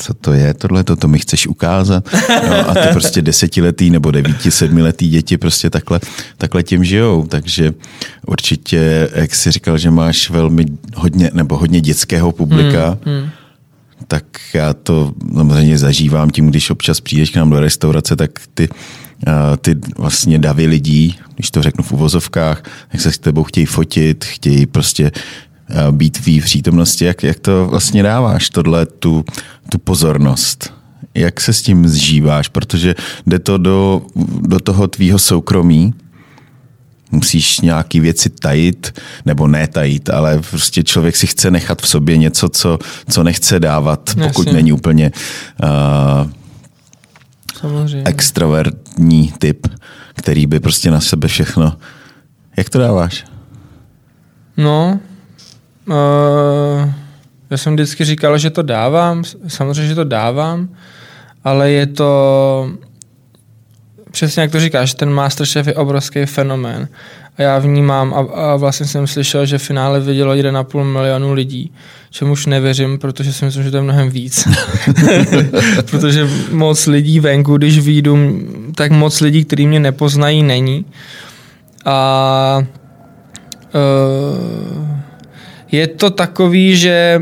[0.00, 2.08] co to je tohle, to, to mi chceš ukázat.
[2.48, 6.00] No, a ty prostě desetiletý nebo devíti, sedmiletý děti prostě takhle,
[6.38, 7.26] takhle tím žijou.
[7.26, 7.72] Takže
[8.26, 13.30] určitě, jak jsi říkal, že máš velmi hodně, nebo hodně dětského publika, hmm, hmm.
[14.08, 18.68] tak já to samozřejmě zažívám tím, když občas přijdeš k nám do restaurace, tak ty
[19.60, 24.24] ty vlastně davy lidí, když to řeknu v uvozovkách, jak se s tebou chtějí fotit,
[24.24, 25.10] chtějí prostě
[25.90, 29.24] být v přítomnosti, jak, jak to vlastně dáváš, tohle, tu,
[29.68, 30.72] tu pozornost.
[31.14, 32.94] Jak se s tím zžíváš, protože
[33.26, 34.02] jde to do,
[34.40, 35.94] do toho tvýho soukromí,
[37.10, 42.16] musíš nějaký věci tajit, nebo ne tajit, ale prostě člověk si chce nechat v sobě
[42.16, 42.78] něco, co,
[43.10, 44.52] co nechce dávat, pokud Jasně.
[44.52, 45.12] není úplně
[45.62, 46.30] uh,
[47.60, 48.02] Samozřejmě.
[48.04, 49.66] extrovertní typ,
[50.14, 51.76] který by prostě na sebe všechno...
[52.56, 53.24] Jak to dáváš?
[54.56, 55.00] No,
[55.88, 56.90] uh,
[57.50, 60.68] já jsem vždycky říkal, že to dávám, samozřejmě, že to dávám,
[61.44, 62.70] ale je to
[64.10, 66.88] přesně jak to říkáš, ten Masterchef je obrovský fenomén.
[67.38, 71.72] A já vnímám, a, a vlastně jsem slyšel, že v finále vidělo 1,5 milionu lidí,
[72.10, 74.48] čemuž nevěřím, protože si myslím, že to je mnohem víc.
[75.90, 78.18] protože moc lidí venku, když výjdu,
[78.74, 80.84] tak moc lidí, kteří mě nepoznají, není.
[81.84, 82.58] A
[83.74, 84.98] uh,
[85.72, 87.20] je to takový, že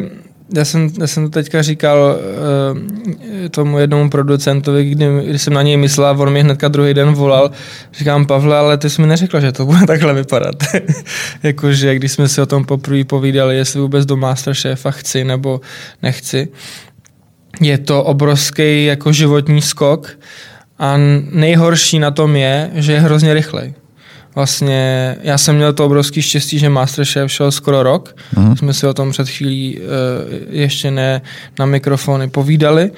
[0.54, 5.62] já jsem, já jsem to teďka říkal uh, tomu jednomu producentovi, kdy, když jsem na
[5.62, 7.50] něj myslel a on mi hnedka druhý den volal,
[7.98, 10.54] říkám, Pavle, ale ty jsi mi neřekla, že to bude takhle vypadat.
[11.42, 15.61] Jakože když jsme si o tom poprvé povídali, jestli vůbec do Masterchefa chci nebo
[16.02, 16.48] nechci.
[17.61, 20.11] Je to obrovský jako životní skok
[20.78, 20.94] a
[21.30, 23.74] nejhorší na tom je, že je hrozně rychlej
[24.37, 28.16] vlastně já jsem měl to obrovský štěstí, že Masterchef šel skoro rok.
[28.37, 28.57] Mm.
[28.57, 29.85] Jsme si o tom před chvílí uh,
[30.51, 31.22] ještě ne
[31.59, 32.90] na mikrofony povídali,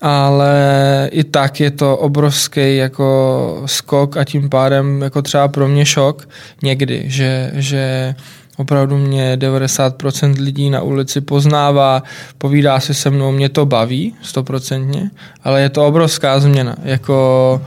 [0.00, 5.86] ale i tak je to obrovský jako skok a tím pádem jako třeba pro mě
[5.86, 6.28] šok
[6.62, 8.14] někdy, že, že
[8.56, 12.02] opravdu mě 90% lidí na ulici poznává,
[12.38, 15.10] povídá si se mnou, mě to baví, stoprocentně,
[15.44, 16.76] ale je to obrovská změna.
[16.84, 17.60] Jako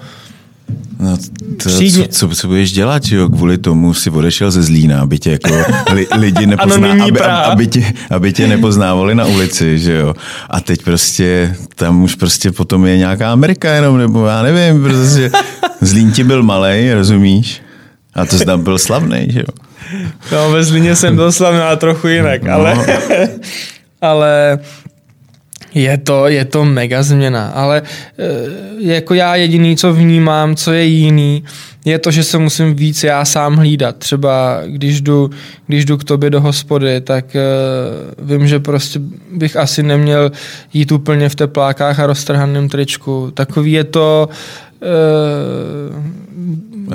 [1.00, 1.18] No,
[1.64, 3.30] to, co, co, co budeš dělat, jo?
[3.30, 5.50] Kvůli tomu si odešel ze Zlína, aby tě jako
[5.94, 10.14] li, lidi nepozná, aby, aby, tě, aby tě nepoznávali na ulici, že jo?
[10.50, 15.32] A teď prostě, tam už prostě potom je nějaká Amerika jenom, nebo já nevím, prostě
[15.82, 17.62] Zlín ti byl malý, rozumíš?
[18.14, 19.64] A to tam byl slavný, že jo?
[20.32, 22.54] No, ve Zlíně jsem byl slavný, ale trochu jinak, no.
[22.54, 22.78] ale,
[24.02, 24.60] ale
[25.74, 30.86] je to, je to mega změna, ale e, jako já jediný, co vnímám, co je
[30.86, 31.44] jiný,
[31.86, 33.98] je to, že se musím víc já sám hlídat.
[33.98, 35.30] Třeba když jdu,
[35.68, 37.42] když jdu k tobě do hospody, tak e,
[38.20, 39.00] vím, že prostě
[39.32, 40.32] bych asi neměl
[40.74, 43.32] jít úplně v teplákách a roztrhaném tričku.
[43.34, 44.30] Takový je to...
[44.84, 44.86] E,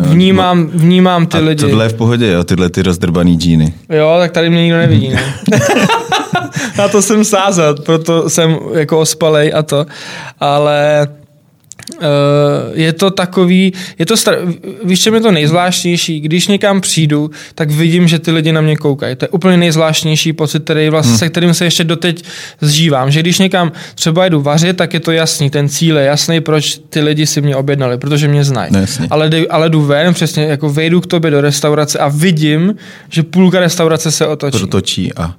[0.01, 1.61] vnímám, vnímám ty a lidi.
[1.61, 3.75] tohle je v pohodě, jo, tyhle ty rozdrbaný džíny.
[3.91, 5.35] Jo, tak tady mě nikdo nevidí, ne?
[6.79, 9.87] na to jsem sázel, proto jsem jako ospalej a to.
[10.41, 11.09] Ale
[12.73, 17.71] je to takový, je to star- víš, čem je to nejzvláštnější, když někam přijdu, tak
[17.71, 19.17] vidím, že ty lidi na mě koukají.
[19.17, 21.19] To je úplně nejzvláštnější pocit, který vlastně, hmm.
[21.19, 22.25] se kterým se ještě doteď
[22.61, 23.11] zžívám.
[23.11, 26.81] Že když někam třeba jdu vařit, tak je to jasný, ten cíl je jasný, proč
[26.89, 28.73] ty lidi si mě objednali, protože mě znají.
[28.73, 32.75] No, ale, ale jdu ven, přesně jako vejdu k tobě do restaurace a vidím,
[33.11, 34.59] že půlka restaurace se otočí.
[34.59, 35.35] Protočí a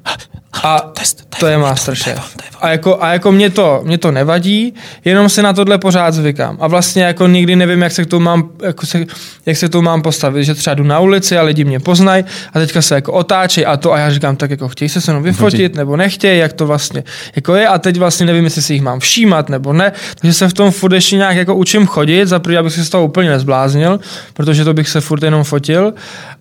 [0.63, 2.37] a test, to je Masterchef.
[2.61, 4.73] A jako, a jako mě, to, mě to nevadí,
[5.05, 6.57] jenom si na tohle pořád zvykám.
[6.59, 9.05] A vlastně jako nikdy nevím, jak se k tomu mám, jako se,
[9.45, 12.25] jak se k tomu mám postavit, že třeba jdu na ulici a lidi mě poznají
[12.53, 15.11] a teďka se jako otáčí a to a já říkám, tak jako chtějí se se
[15.11, 17.03] mnou vyfotit nebo nechtějí, jak to vlastně
[17.35, 20.47] jako je a teď vlastně nevím, jestli si jich mám všímat nebo ne, takže se
[20.47, 23.29] v tom furt ještě nějak jako učím chodit, za první, abych se z toho úplně
[23.29, 23.99] nezbláznil,
[24.33, 25.93] protože to bych se furt jenom fotil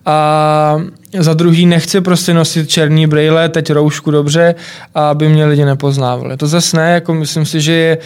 [0.05, 0.77] a
[1.19, 4.55] za druhý nechci prostě nosit černý brýle, teď roušku dobře,
[4.95, 6.37] aby mě lidi nepoznávali.
[6.37, 7.97] To zase ne, jako myslím si, že je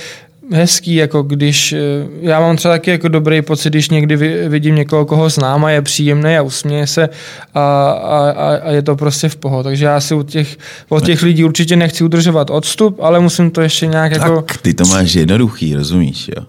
[0.51, 1.79] hezký, jako když, eh,
[2.21, 4.15] já mám třeba taky jako dobrý pocit, když někdy
[4.49, 7.09] vidím někoho, koho znám a je příjemný a usměje se
[7.53, 9.63] a, a, a je to prostě v pohodě.
[9.63, 10.57] Takže já si u těch,
[10.89, 14.45] od těch lidí určitě nechci udržovat odstup, ale musím to ještě nějak tak, jako...
[14.61, 16.45] ty to máš jednoduchý, rozumíš, jo?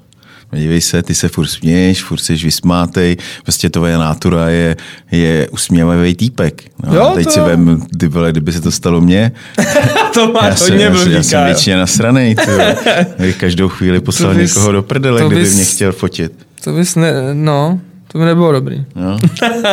[0.55, 4.77] Dívej se, ty se furt směješ, furt jsi vysmátej, prostě tvoje nátura je,
[5.11, 6.63] je usměvavý týpek.
[6.87, 7.31] No, jo, teď to...
[7.31, 9.33] si vem, ty vole, kdyby se to stalo mně.
[10.15, 12.37] to má já hodně jsem, já, já jsem většině nasranej,
[13.39, 16.33] Každou chvíli poslal bys, někoho do prdele, kdyby bys, mě chtěl fotit.
[16.65, 17.81] To bys ne, no,
[18.13, 18.85] to by nebylo dobrý.
[18.95, 19.19] No.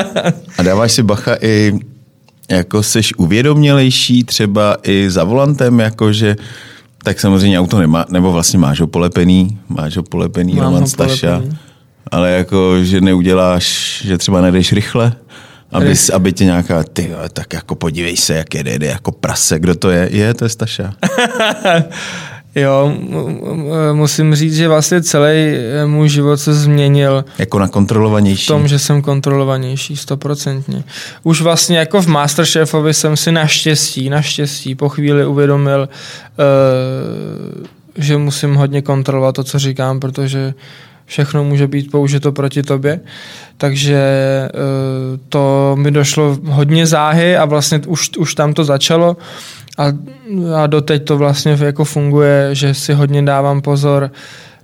[0.58, 1.80] A dáváš si bacha i
[2.52, 6.36] jako seš uvědomělejší třeba i za volantem, jakože
[7.04, 10.88] tak samozřejmě auto nemá, nebo vlastně máš ho polepený, máš ho polepený Mám Roman ho
[10.88, 11.58] Staša, polepený.
[12.12, 15.14] ale jako, že neuděláš, že třeba nejdeš rychle,
[15.72, 19.76] aby, aby tě nějaká, ty tak jako podívej se, jak jede, jede jako prase, kdo
[19.76, 20.10] to je?
[20.12, 20.94] Je, to je Staša.
[22.56, 22.94] Jo,
[23.94, 27.26] musím říct, že vlastně celý eh, můj život se změnil.
[27.38, 28.44] Jako na kontrolovanější?
[28.44, 30.84] V tom, že jsem kontrolovanější, stoprocentně.
[31.24, 38.56] Už vlastně jako v Masterchefovi jsem si naštěstí, naštěstí po chvíli uvědomil, uh, že musím
[38.56, 40.54] hodně kontrolovat to, co říkám, protože
[41.06, 43.00] všechno může být použito proti tobě.
[43.58, 44.02] Takže
[44.54, 49.18] uh, to mi došlo hodně záhy a vlastně už, už tam to začalo.
[49.82, 49.94] A,
[50.63, 54.12] a doteď to vlastně jako funguje, že si hodně dávám pozor,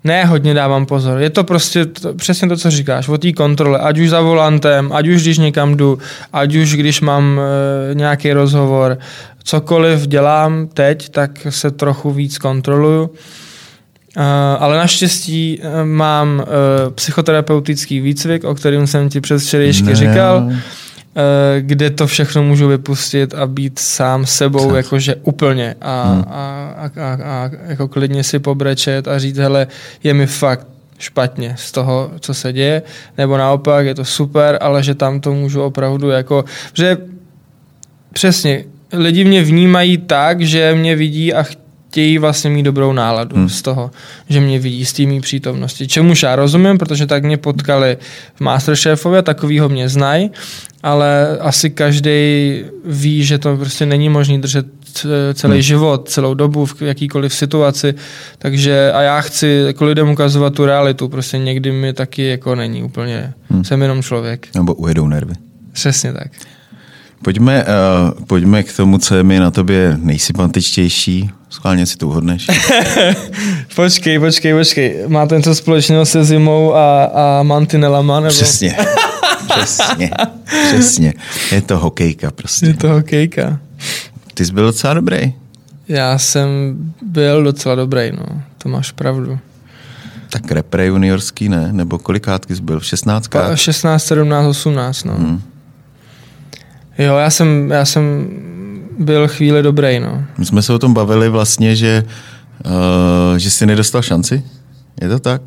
[0.03, 3.79] ne hodně dávám pozor, je to prostě to, přesně to, co říkáš, o té kontrole,
[3.79, 5.97] ať už za volantem, ať už když někam jdu,
[6.33, 8.97] ať už když mám e, nějaký rozhovor,
[9.43, 13.09] cokoliv dělám teď, tak se trochu víc kontroluju.
[14.17, 14.23] Uh,
[14.59, 20.49] ale naštěstí uh, mám uh, psychoterapeutický výcvik, o kterém jsem ti přes včerejšky říkal.
[21.17, 25.75] Eh, kde to všechno můžu vypustit a být sám sebou, jakože úplně.
[25.81, 26.23] A, hmm.
[26.27, 29.67] a, a, a, a jako klidně si pobrečet a říct, hele,
[30.03, 30.67] je mi fakt
[30.99, 32.81] špatně z toho, co se děje,
[33.17, 36.97] nebo naopak je to super, ale že tam to můžu opravdu jako, že
[38.13, 41.45] přesně, lidi mě vnímají tak, že mě vidí a
[41.97, 43.49] chtějí vlastně mít dobrou náladu hmm.
[43.49, 43.91] z toho,
[44.29, 45.87] že mě vidí z té přítomnosti.
[45.87, 47.97] Čemuž já rozumím, protože tak mě potkali
[48.35, 50.31] v Masterchefovi a takovýho mě znají,
[50.83, 54.65] ale asi každý ví, že to prostě není možné držet
[55.33, 55.61] celý hmm.
[55.61, 57.93] život, celou dobu v jakýkoliv situaci,
[58.37, 62.83] takže a já chci jako lidem ukazovat tu realitu, prostě někdy mi taky jako není
[62.83, 63.63] úplně, hmm.
[63.63, 64.47] jsem jenom člověk.
[64.55, 65.33] Nebo ujedou nervy.
[65.73, 66.31] Přesně tak.
[67.23, 71.29] Pojďme, uh, pojďme k tomu, co je mi na tobě nejsympatičtější.
[71.49, 72.47] Schválně si to uhodneš.
[73.75, 75.03] počkej, počkej, počkej.
[75.07, 78.19] Má to něco společného se zimou a, a mantinelama?
[78.19, 78.33] Nebo?
[78.33, 78.77] Přesně.
[79.49, 80.11] Přesně.
[80.67, 81.13] Přesně.
[81.51, 82.65] Je to hokejka prostě.
[82.65, 83.59] Je to hokejka.
[84.33, 85.33] Ty jsi byl docela dobrý.
[85.87, 86.47] Já jsem
[87.01, 88.41] byl docela dobrý, no.
[88.57, 89.39] To máš pravdu.
[90.29, 91.69] Tak repre juniorský ne?
[91.71, 92.79] Nebo kolikátky jsi byl?
[92.79, 93.29] 16?
[93.55, 95.13] 16, 17, 18, no.
[95.13, 95.41] Hmm.
[96.97, 98.27] Jo, já jsem, já jsem
[98.99, 100.23] byl chvíli dobrý, no.
[100.37, 102.03] My jsme se o tom bavili vlastně, že,
[102.65, 104.43] uh, že jsi nedostal šanci?
[105.01, 105.41] Je to tak?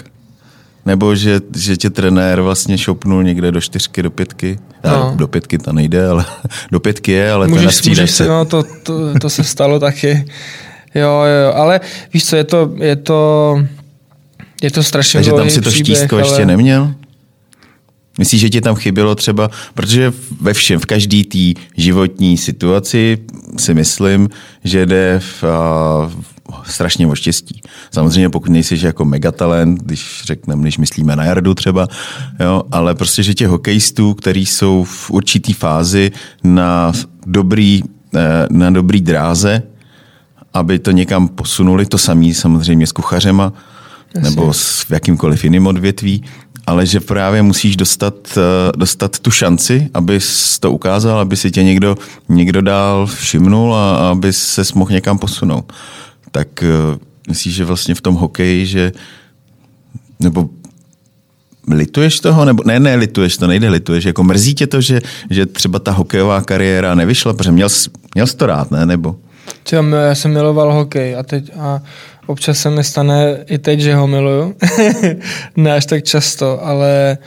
[0.86, 4.58] Nebo že, že tě trenér vlastně šopnul někde do čtyřky, do pětky?
[4.84, 5.12] No.
[5.16, 6.24] Do pětky to nejde, ale
[6.72, 10.24] do pětky je, ale můžeš, to můžeš si, no, to, to, to, se stalo taky.
[10.94, 11.80] Jo, jo, ale
[12.14, 13.56] víš co, je to, je to,
[14.62, 16.26] je to strašně Takže tam si to příběh, štístko ale...
[16.26, 16.94] ještě neměl?
[18.18, 23.18] Myslíš, že ti tam chybělo třeba, protože ve všem, v každé té životní situaci
[23.56, 24.28] si myslím,
[24.64, 26.22] že jde v, uh,
[26.64, 27.60] strašně o štěstí.
[27.90, 31.88] Samozřejmě pokud nejsi jako megatalent, když řekneme, když myslíme na Jardu třeba,
[32.40, 36.10] jo, ale prostě, že těch hokejistů, který jsou v určitý fázi
[36.44, 36.92] na
[37.26, 37.82] dobrý,
[38.14, 39.62] eh, na dobrý dráze,
[40.54, 43.52] aby to někam posunuli, to samý samozřejmě s kuchařema,
[44.14, 44.24] Asi.
[44.24, 46.24] nebo s jakýmkoliv jiným odvětví,
[46.70, 50.18] ale že právě musíš dostat, eh, dostat tu šanci, aby
[50.60, 51.96] to ukázal, aby si tě někdo,
[52.28, 55.72] někdo dál všimnul a aby se mohl někam posunout.
[56.30, 58.92] Tak eh, myslíš, že vlastně v tom hokeji, že
[60.20, 60.48] nebo
[61.68, 62.44] lituješ toho?
[62.44, 64.04] Nebo, ne, ne, lituješ to, nejde lituješ.
[64.04, 67.68] Jako mrzí tě to, že, že třeba ta hokejová kariéra nevyšla, protože měl,
[68.14, 68.86] měl jsi to rád, ne?
[68.86, 69.16] Nebo?
[69.72, 71.82] Já jsem miloval hokej a teď a
[72.30, 74.54] občas se mi stane i teď, že ho miluju.
[75.56, 77.18] ne až tak často, ale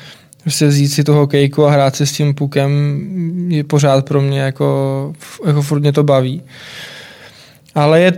[0.42, 3.02] prostě vzít si tu hokejku a hrát si s tím pukem
[3.48, 5.14] je pořád pro mě jako,
[5.48, 6.42] jako furt mě to baví.
[7.76, 8.14] Ale je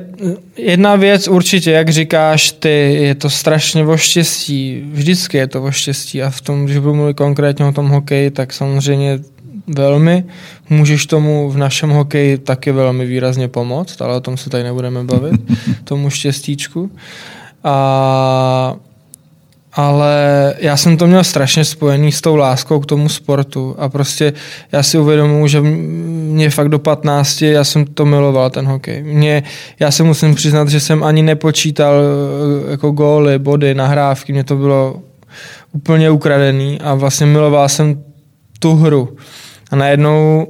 [0.58, 4.84] jedna věc určitě, jak říkáš ty, je to strašně o štěstí.
[4.91, 8.32] Vždycky je to o štěstí a v tom, když budu mluvit konkrétně o tom hokeji,
[8.32, 9.19] tak samozřejmě
[9.67, 10.23] velmi.
[10.69, 15.04] Můžeš tomu v našem hokeji taky velmi výrazně pomoct, ale o tom se tady nebudeme
[15.04, 15.41] bavit,
[15.84, 16.91] tomu štěstíčku.
[17.63, 18.75] A,
[19.73, 24.34] ale já jsem to měl strašně spojený s tou láskou k tomu sportu a prostě
[24.71, 29.04] já si uvědomuji, že mě fakt do 15, já jsem to miloval, ten hokej.
[29.04, 29.43] Mě,
[29.80, 34.56] já se musím přiznat, že jsem ani nepočítal eh, jako góly, body, nahrávky, mě to
[34.56, 34.99] bylo
[35.71, 38.04] úplně ukradený a vlastně miloval jsem
[38.60, 39.17] tu hru.
[39.76, 40.48] A najednou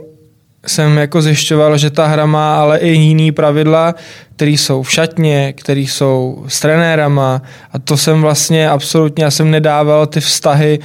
[0.68, 3.96] jsem jako zjišťoval, že ta hra má ale i jiný pravidla,
[4.36, 7.42] které jsou v šatně, které jsou s trenérama.
[7.74, 10.80] A to jsem vlastně absolutně, já jsem nedával ty vztahy,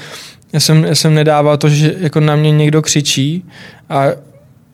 [0.53, 3.44] já jsem, já jsem nedával to, že jako na mě někdo křičí.
[3.88, 4.05] A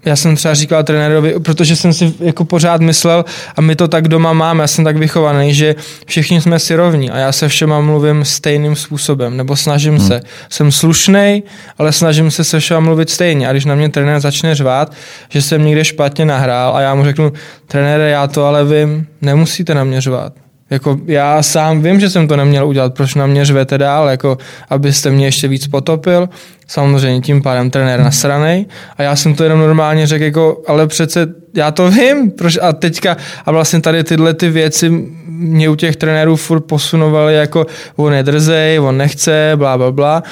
[0.06, 3.24] já jsem třeba říkal trenérovi, protože jsem si jako pořád myslel,
[3.56, 5.74] a my to tak doma máme, já jsem tak vychovaný, že
[6.06, 10.06] všichni jsme si rovní a já se všema mluvím stejným způsobem, nebo snažím hmm.
[10.06, 10.20] se.
[10.50, 11.42] Jsem slušný,
[11.78, 13.48] ale snažím se se všema mluvit stejně.
[13.48, 14.92] A když na mě trenér začne řvát,
[15.28, 17.32] že jsem někde špatně nahrál a já mu řeknu,
[17.66, 20.45] trenére, já to ale vím, nemusíte na mě řvát.
[20.70, 24.38] Jako já sám vím, že jsem to neměl udělat, proč na mě řvete dál, jako
[24.70, 26.28] abyste mě ještě víc potopil.
[26.66, 28.66] Samozřejmě tím pádem trenér nasranej.
[28.96, 32.30] A já jsem to jenom normálně řekl, jako, ale přece já to vím.
[32.30, 32.58] Proč?
[32.62, 34.90] A teďka, a vlastně tady tyhle ty věci
[35.28, 40.22] mě u těch trenérů furt posunovaly, jako on je drzej, on nechce, bla, bla, bla.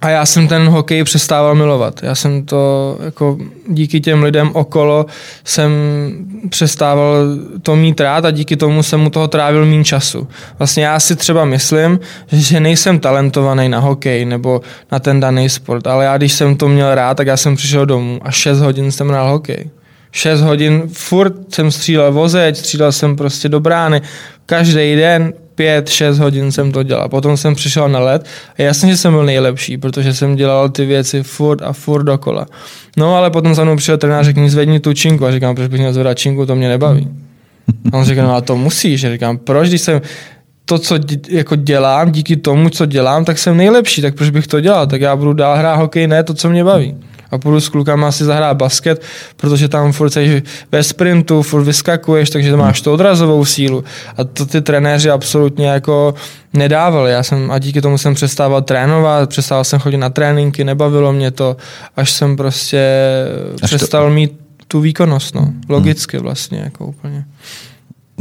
[0.00, 2.02] A já jsem ten hokej přestával milovat.
[2.02, 5.06] Já jsem to jako díky těm lidem okolo
[5.44, 5.72] jsem
[6.48, 7.14] přestával
[7.62, 10.28] to mít rád a díky tomu jsem mu toho trávil méně času.
[10.58, 12.00] Vlastně já si třeba myslím,
[12.32, 14.60] že nejsem talentovaný na hokej nebo
[14.92, 17.86] na ten daný sport, ale já když jsem to měl rád, tak já jsem přišel
[17.86, 19.70] domů a 6 hodin jsem hrál hokej.
[20.12, 24.02] 6 hodin, furt jsem střílel vozeď, střílel jsem prostě do brány,
[24.46, 27.08] každý den pět, šest hodin jsem to dělal.
[27.08, 28.26] Potom jsem přišel na let
[28.58, 32.46] a jasně, že jsem byl nejlepší, protože jsem dělal ty věci furt a furt dokola.
[32.96, 35.68] No ale potom za mnou přišel trenér a řekl zvedni tu činku a říkám, proč
[35.68, 37.08] bych měl zvedat činku, to mě nebaví.
[37.92, 39.04] A on říká, no a to musíš.
[39.04, 40.00] A říkám, proč, když jsem
[40.64, 44.60] to, co jako dělám, díky tomu, co dělám, tak jsem nejlepší, tak proč bych to
[44.60, 44.86] dělal?
[44.86, 46.94] Tak já budu dál hrát hokej, ne to, co mě baví.
[47.30, 49.02] A půjdu s klukama si zahrát basket,
[49.36, 53.84] protože tam furt jsi ve sprintu, furt vyskakuješ, takže tam máš tu odrazovou sílu.
[54.16, 56.14] A to ty trenéři absolutně jako
[56.52, 57.10] nedávali.
[57.10, 61.30] Já jsem, a díky tomu jsem přestával trénovat, přestával jsem chodit na tréninky, nebavilo mě
[61.30, 61.56] to,
[61.96, 62.98] až jsem prostě
[63.62, 64.10] až přestal to...
[64.10, 64.32] mít
[64.68, 65.52] tu výkonnost, no.
[65.68, 67.24] Logicky vlastně, jako úplně.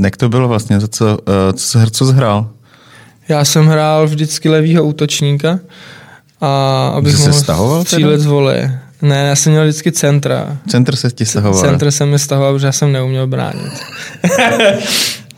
[0.03, 1.17] Jak to bylo vlastně, co, co,
[1.49, 2.49] eh, co, co jsi hrál?
[3.29, 5.59] Já jsem hrál vždycky levýho útočníka
[6.41, 8.79] a abych Jsi mohl stahoval střílet z voleje.
[9.01, 10.57] Ne, já jsem měl vždycky centra.
[10.69, 11.61] Centr se ti stahoval?
[11.61, 13.73] Centr se mi stahoval, protože já jsem neuměl bránit.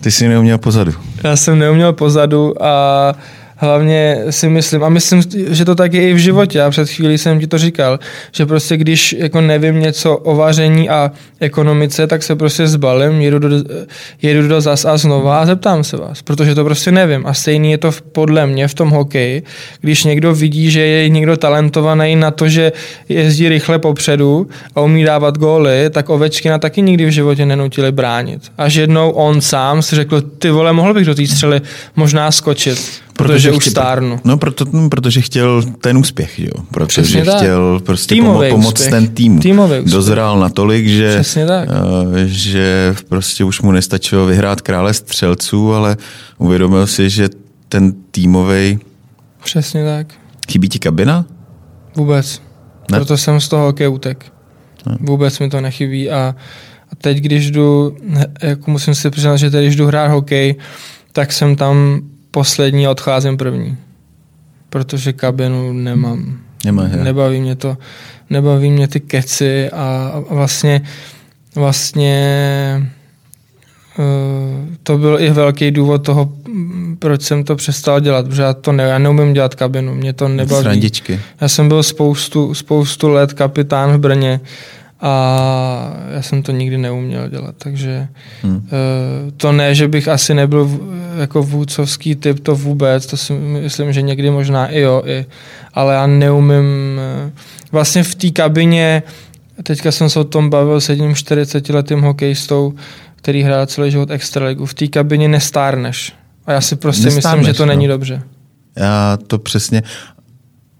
[0.01, 0.93] Ty jsi neuměl pozadu.
[1.23, 3.15] Já jsem neuměl pozadu a
[3.61, 7.17] hlavně si myslím, a myslím, že to tak je i v životě, já před chvílí
[7.17, 7.99] jsem ti to říkal,
[8.31, 13.39] že prostě když jako nevím něco o vaření a ekonomice, tak se prostě zbalím, jedu
[13.39, 13.49] do,
[14.21, 17.27] jedu do zas a znova a zeptám se vás, protože to prostě nevím.
[17.27, 19.43] A stejný je to podle mě v tom hokeji,
[19.81, 22.71] když někdo vidí, že je někdo talentovaný na to, že
[23.09, 28.41] jezdí rychle popředu a umí dávat góly, tak Ovečkina taky nikdy v životě nenutili bránit.
[28.57, 31.61] Až jednou on sám si řekl, ty vole, mohl bych do té střely
[31.95, 34.19] možná skočit protože, protože už stárnu.
[34.23, 36.51] No, proto, no, protože chtěl ten úspěch, jo.
[36.71, 37.85] Protože Přesně chtěl tak.
[37.85, 38.89] prostě Týmový pomoct úspěch.
[38.89, 39.39] ten tým.
[39.39, 45.97] Týmový Dozrál natolik, že, uh, že prostě už mu nestačilo vyhrát krále střelců, ale
[46.37, 47.29] uvědomil si, že
[47.69, 48.79] ten týmový.
[49.43, 50.13] Přesně tak.
[50.51, 51.25] Chybí ti kabina?
[51.95, 52.41] Vůbec.
[52.91, 52.97] Ne?
[52.97, 54.25] Proto jsem z toho hokej utek.
[54.89, 54.97] Ne.
[54.99, 56.35] Vůbec mi to nechybí a,
[56.91, 57.97] a teď, když jdu,
[58.41, 60.55] jako musím si přiznat, že teď, když jdu hrát hokej,
[61.11, 63.77] tak jsem tam poslední a odcházím první.
[64.69, 66.39] Protože kabinu nemám.
[66.65, 67.77] Nemá, nebaví mě to,
[68.29, 70.81] nebaví mě ty keci a, a vlastně
[71.55, 72.91] vlastně
[73.99, 76.33] uh, to byl i velký důvod toho,
[76.99, 80.27] proč jsem to přestal dělat, protože já to ne, já neumím dělat kabinu, mě to
[80.27, 80.63] nebaví.
[80.63, 81.19] Srandičky.
[81.41, 84.39] Já jsem byl spoustu, spoustu let kapitán v Brně
[85.01, 88.07] a já jsem to nikdy neuměl dělat, takže
[88.43, 88.67] hmm.
[88.67, 90.79] Eh, to ne, že bych asi nebyl
[91.17, 95.25] jako vůdcovský typ, to vůbec, to si myslím, že někdy možná i jo, i,
[95.73, 97.31] ale já neumím, eh,
[97.71, 99.03] vlastně v té kabině,
[99.63, 102.73] teďka jsem se o tom bavil s jedním 40-letým hokejistou,
[103.15, 106.13] který hrál celý život extraligu, v té kabině nestárneš.
[106.45, 107.93] A já si prostě nestárneš, myslím, že to není no.
[107.93, 108.21] dobře.
[108.75, 109.83] Já to přesně,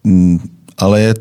[0.04, 0.40] mm,
[0.78, 1.14] ale je,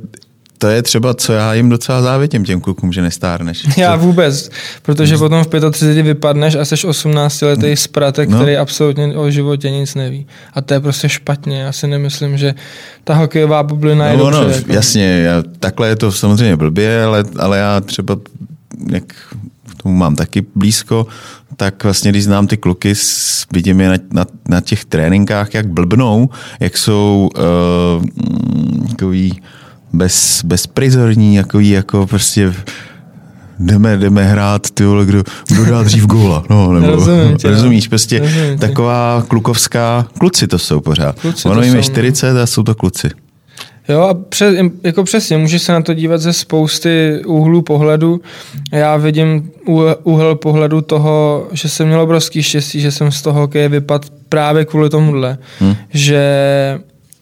[0.59, 3.67] to je třeba, co já jim docela závidím těm klukům, že nestárneš.
[3.77, 4.51] Já vůbec,
[4.83, 5.21] protože hmm.
[5.21, 8.37] potom v 35 vypadneš a jsi 18 letý spratek, no.
[8.37, 10.27] který absolutně o životě nic neví.
[10.55, 11.61] A to je prostě špatně.
[11.61, 12.55] Já si nemyslím, že
[13.05, 14.41] ta hokejová bublina no, je dobře.
[14.41, 14.73] No, jako...
[14.73, 18.17] Jasně, já, takhle je to samozřejmě blbě, ale, ale já třeba,
[18.91, 19.05] jak
[19.71, 21.07] k tomu mám taky blízko,
[21.57, 22.95] tak vlastně, když znám ty kluky,
[23.53, 26.31] vidím je na, na, na těch tréninkách, jak blbnou,
[26.61, 29.41] jak jsou uh, takový
[29.93, 32.55] bez, bezprizorní, jako, jako prostě
[33.59, 36.45] jdeme, jdeme hrát, ty vole, kdo, kdo dá dřív góla.
[36.51, 41.20] No, nebo, Rozumím tě, rozumíš, prostě rozumím taková klukovská, kluci to jsou pořád.
[41.20, 42.41] Kluci ono jim je 40 no.
[42.41, 43.09] a jsou to kluci.
[43.89, 48.20] Jo, a přes, jako přesně, můžeš se na to dívat ze spousty úhlů pohledu.
[48.72, 49.51] Já vidím
[50.03, 54.64] úhel pohledu toho, že jsem měl obrovský štěstí, že jsem z toho hokeje vypad právě
[54.64, 55.39] kvůli tomuhle.
[55.59, 55.74] Hmm.
[55.91, 56.22] Že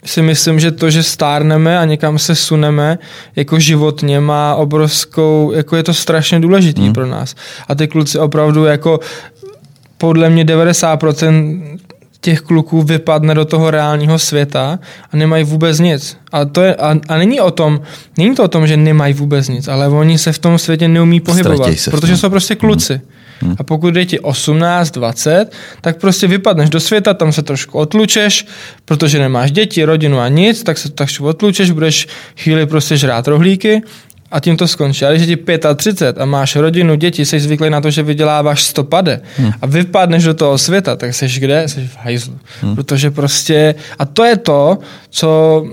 [0.07, 2.99] si myslím, že to, že stárneme a někam se suneme,
[3.37, 6.93] jako životně má obrovskou, jako je to strašně důležitý hmm.
[6.93, 7.35] pro nás.
[7.69, 9.01] A ty kluci opravdu jako
[9.99, 11.61] podle mě 90%
[12.21, 14.79] těch kluků vypadne do toho reálního světa
[15.13, 16.17] a nemají vůbec nic.
[16.33, 17.81] A, to je, a, a není o tom,
[18.19, 21.21] není to o tom, že nemají vůbec nic, ale oni se v tom světě neumí
[21.21, 22.95] pohybovat, protože jsou prostě kluci.
[22.95, 23.03] Hmm.
[23.41, 23.57] Hmm.
[23.59, 25.47] A pokud je ti 18, 20,
[25.81, 28.47] tak prostě vypadneš do světa, tam se trošku otlučeš,
[28.85, 32.07] protože nemáš děti, rodinu a nic, tak se tak otlučeš, budeš
[32.37, 33.83] chvíli prostě žrát rohlíky
[34.31, 35.05] a tím to skončí.
[35.05, 35.43] Ale když je ti
[35.77, 39.53] 35 a máš rodinu, děti, jsi zvyklý na to, že vyděláváš stopade hmm.
[39.63, 41.69] a vypadneš do toho světa, tak jsi kde?
[41.69, 42.39] Jsi v hajzlu.
[42.61, 42.75] Hmm.
[42.75, 44.79] Protože prostě, a to je to,
[45.11, 45.65] co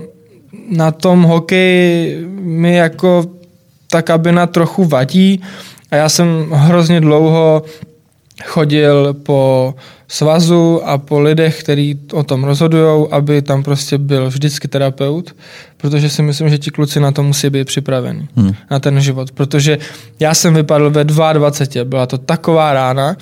[0.70, 3.26] na tom hokeji mi jako
[3.90, 5.42] ta kabina trochu vadí,
[5.94, 7.62] a já jsem hrozně dlouho
[8.44, 9.74] chodil po
[10.08, 15.36] svazu a po lidech, kteří o tom rozhodují, aby tam prostě byl vždycky terapeut,
[15.76, 18.54] protože si myslím, že ti kluci na to musí být připraveni, hmm.
[18.70, 19.30] na ten život.
[19.32, 19.78] Protože
[20.20, 23.16] já jsem vypadl ve 22, byla to taková rána,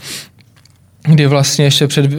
[1.05, 2.19] kdy vlastně ještě před uh,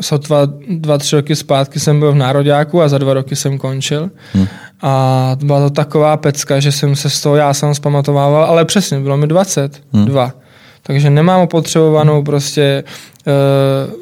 [0.00, 4.10] sotva dva, tři roky zpátky jsem byl v Nároďáku a za dva roky jsem končil.
[4.32, 4.46] Hmm.
[4.82, 9.00] A byla to taková pecka, že jsem se z toho já sám zpamatovával, ale přesně,
[9.00, 10.22] bylo mi 22.
[10.22, 10.32] Hmm.
[10.82, 12.84] Takže nemám opotřebovanou prostě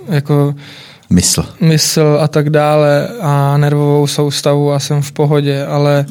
[0.08, 0.54] uh, jako
[1.10, 1.44] mysl.
[1.60, 6.06] mysl a tak dále a nervovou soustavu a jsem v pohodě, ale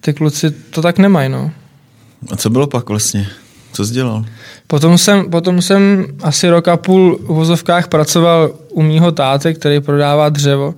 [0.00, 1.50] ty kluci to tak nemají, no.
[2.32, 3.26] A co bylo pak vlastně?
[3.72, 4.24] Co jsi dělal?
[4.66, 9.80] Potom jsem, potom jsem asi rok a půl v vozovkách pracoval u mýho táty, který
[9.80, 10.74] prodává dřevo,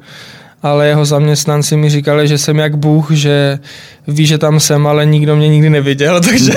[0.62, 3.58] ale jeho zaměstnanci mi říkali, že jsem jak Bůh, že
[4.08, 6.52] ví, že tam jsem, ale nikdo mě nikdy neviděl, takže,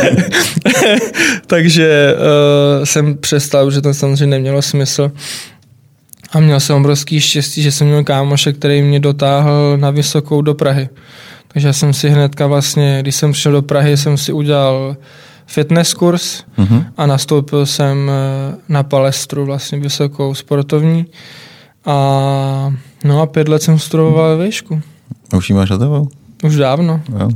[1.47, 5.12] takže uh, jsem přestal, že to samozřejmě nemělo smysl.
[6.32, 10.54] A měl jsem obrovský štěstí, že jsem měl kámoše, který mě dotáhl na vysokou do
[10.54, 10.89] Prahy.
[11.47, 14.97] Takže jsem si hnedka vlastně, když jsem přišel do Prahy, jsem si udělal
[15.45, 16.86] fitness kurz mm-hmm.
[16.97, 21.06] a nastoupil jsem eh, na palestru vlastně vysokou sportovní.
[21.86, 22.74] A
[23.04, 24.82] no a pět let jsem studoval ve výšku.
[25.34, 26.10] A už ji máš za tebou?
[26.43, 27.01] Už dávno.
[27.20, 27.30] Jo.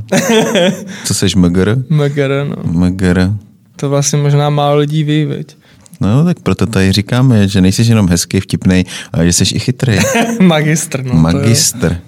[1.04, 1.76] Co seš MGR?
[1.88, 2.56] MGR, no.
[2.64, 3.30] MGR.
[3.76, 5.56] To vlastně možná málo lidí ví, viď?
[6.00, 9.98] No, tak proto tady říkáme, že nejsi jenom hezký, vtipný, ale že jsi i chytrý.
[10.40, 11.14] Magistr, no.
[11.14, 12.00] Magistr.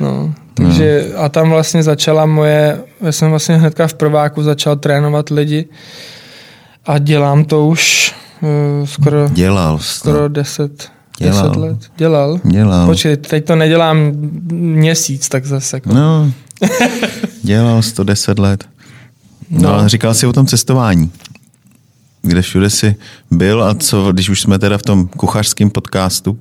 [0.00, 1.20] No, takže no.
[1.20, 5.68] a tam vlastně začala moje, já jsem vlastně hnedka v prváku začal trénovat lidi
[6.86, 9.78] a dělám to už uh, skoro, Dělal.
[9.78, 10.88] skoro deset,
[11.18, 11.48] Dělal.
[11.48, 11.78] deset let.
[11.96, 12.40] Dělal?
[12.44, 12.86] Dělal.
[12.86, 14.12] Počkej, teď to nedělám
[14.52, 15.76] měsíc, tak zase.
[15.76, 15.94] Jako.
[15.94, 16.32] No,
[17.42, 18.64] dělal 110 let.
[19.50, 19.88] No, no.
[19.88, 21.10] říkal jsi o tom cestování.
[22.22, 22.94] Kde všude jsi
[23.30, 26.38] byl a co, když už jsme teda v tom kuchařském podcastu,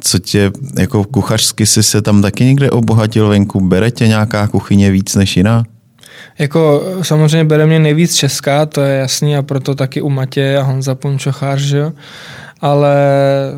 [0.00, 3.60] co tě, jako kuchařsky jsi se tam taky někde obohatil venku?
[3.60, 5.64] Bere tě nějaká kuchyně víc než jiná?
[6.38, 10.62] Jako samozřejmě bere mě nejvíc česká, to je jasný a proto taky u Matěje a
[10.62, 11.92] Honza Punčochář, že jo.
[12.62, 12.96] Ale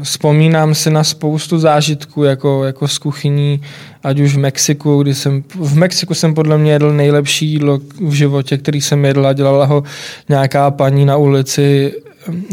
[0.03, 3.63] vzpomínám si na spoustu zážitků jako, jako z kuchyní,
[4.03, 8.13] ať už v Mexiku, kdy jsem, v Mexiku jsem podle mě jedl nejlepší jídlo v
[8.13, 9.83] životě, který jsem jedl a dělala ho
[10.29, 11.93] nějaká paní na ulici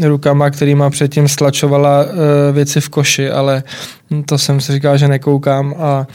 [0.02, 2.10] rukama, kterýma předtím stlačovala uh,
[2.52, 3.62] věci v koši, ale
[4.26, 6.06] to jsem si říkal, že nekoukám a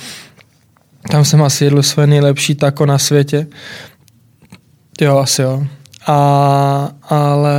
[1.11, 3.47] tam jsem asi jedl své nejlepší tako na světě.
[5.01, 5.63] Jo, asi jo.
[6.07, 7.55] A, ale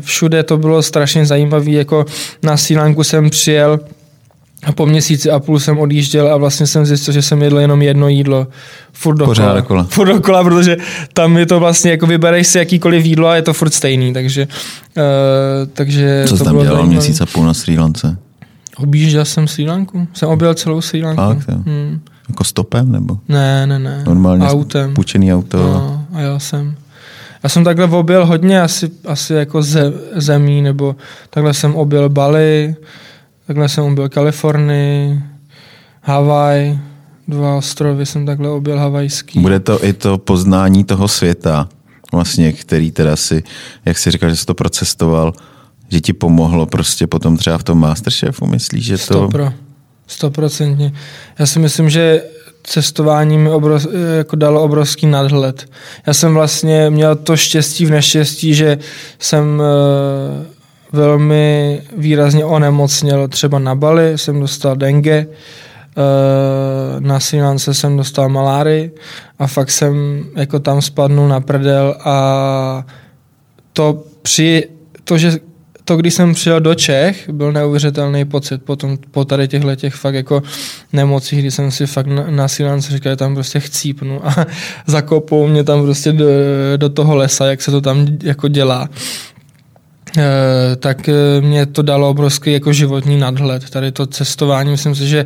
[0.00, 2.04] všude to bylo strašně zajímavé, jako
[2.42, 3.80] na Sílanku jsem přijel
[4.66, 7.82] a po měsíci a půl jsem odjížděl a vlastně jsem zjistil, že jsem jedl jenom
[7.82, 8.46] jedno jídlo.
[8.92, 9.30] Furt dokola.
[9.34, 9.84] Pořád dokola.
[9.90, 10.76] Furt dokola, protože
[11.12, 14.48] tam je to vlastně, jako vybereš si jakýkoliv jídlo a je to furt stejný, takže...
[14.96, 15.02] Uh,
[15.72, 16.96] takže Co to jsi tam bylo dělal zajímavý.
[16.96, 18.16] měsíc a půl na Sri Lance?
[18.76, 20.08] Objížděl jsem Sri Lanku.
[20.14, 21.22] Jsem objel celou Sri Lanku.
[21.22, 21.58] Fakt, jo.
[21.66, 22.00] Hmm.
[22.28, 23.18] Jako stopem nebo?
[23.28, 24.02] Ne, ne, ne.
[24.06, 24.94] Normálně Autem.
[24.94, 25.58] půjčený auto?
[25.58, 26.74] No, a já jsem.
[27.44, 30.96] Já jsem takhle objel hodně asi, asi jako ze, zemí, nebo
[31.30, 32.76] takhle jsem objel Bali,
[33.46, 35.22] takhle jsem objel Kalifornii,
[36.02, 36.78] Havaj,
[37.28, 39.40] dva ostrovy jsem takhle objel havajský.
[39.40, 41.68] Bude to i to poznání toho světa,
[42.12, 43.42] vlastně, který teda si,
[43.84, 45.32] jak jsi říkal, že jsi to procestoval,
[45.88, 49.02] že ti pomohlo prostě potom třeba v tom Masterchefu, myslíš, že to...
[49.02, 49.52] Stopro.
[50.06, 50.92] Stoprocentně.
[51.38, 52.22] Já si myslím, že
[52.64, 53.86] cestování mi obrov,
[54.16, 55.66] jako dalo obrovský nadhled.
[56.06, 58.78] Já jsem vlastně měl to štěstí v neštěstí, že
[59.18, 60.44] jsem uh,
[60.92, 68.28] velmi výrazně onemocněl třeba na Bali, jsem dostal dengue, uh, na Sri Lance jsem dostal
[68.28, 68.94] malárii
[69.38, 72.86] a fakt jsem jako tam spadnul na prdel a
[73.72, 74.68] to při,
[75.04, 75.38] to, že
[75.84, 80.14] to, když jsem přijel do Čech, byl neuvěřitelný pocit potom, po tady těchto těch fakt
[80.14, 80.42] jako
[80.92, 84.46] nemocích, kdy jsem si fakt na, na říkal, že tam prostě chcípnu a
[84.86, 86.26] zakopou mě tam prostě do,
[86.76, 88.88] do toho lesa, jak se to tam jako dělá.
[90.18, 91.10] E, tak
[91.40, 93.70] mě to dalo obrovský jako životní nadhled.
[93.70, 95.24] Tady to cestování, myslím si, že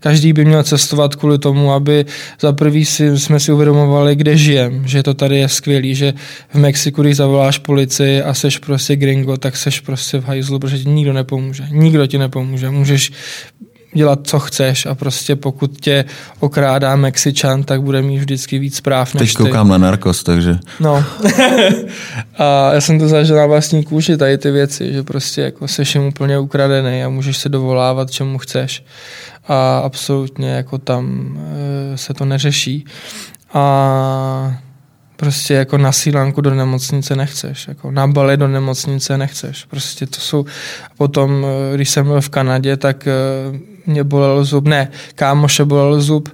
[0.00, 2.06] každý by měl cestovat kvůli tomu, aby
[2.40, 6.12] za prvý si, jsme si uvědomovali, kde žijem, že to tady je skvělý, že
[6.48, 10.78] v Mexiku, když zavoláš policii a seš prostě gringo, tak seš prostě v hajzlu, protože
[10.78, 11.64] ti nikdo nepomůže.
[11.70, 12.70] Nikdo ti nepomůže.
[12.70, 13.12] Můžeš
[13.94, 16.04] dělat, co chceš a prostě pokud tě
[16.40, 19.70] okrádá Mexičan, tak bude mít vždycky víc práv než Teď koukám ty.
[19.70, 20.58] na narkos, takže...
[20.80, 21.04] No.
[22.38, 25.94] a já jsem to zažil na vlastní kůži, tady ty věci, že prostě jako seš
[25.94, 28.84] jim úplně ukradený a můžeš se dovolávat, čemu chceš.
[29.48, 31.36] A absolutně jako tam
[31.94, 32.84] e, se to neřeší.
[33.52, 34.54] A
[35.20, 39.64] prostě jako na sílanku do nemocnice nechceš, jako na Bali do nemocnice nechceš.
[39.64, 40.44] Prostě to jsou,
[40.96, 43.12] potom, eh, když jsem byl v Kanadě, tak eh,
[43.86, 46.28] mě bolel zub, ne, kámoše bolel zub,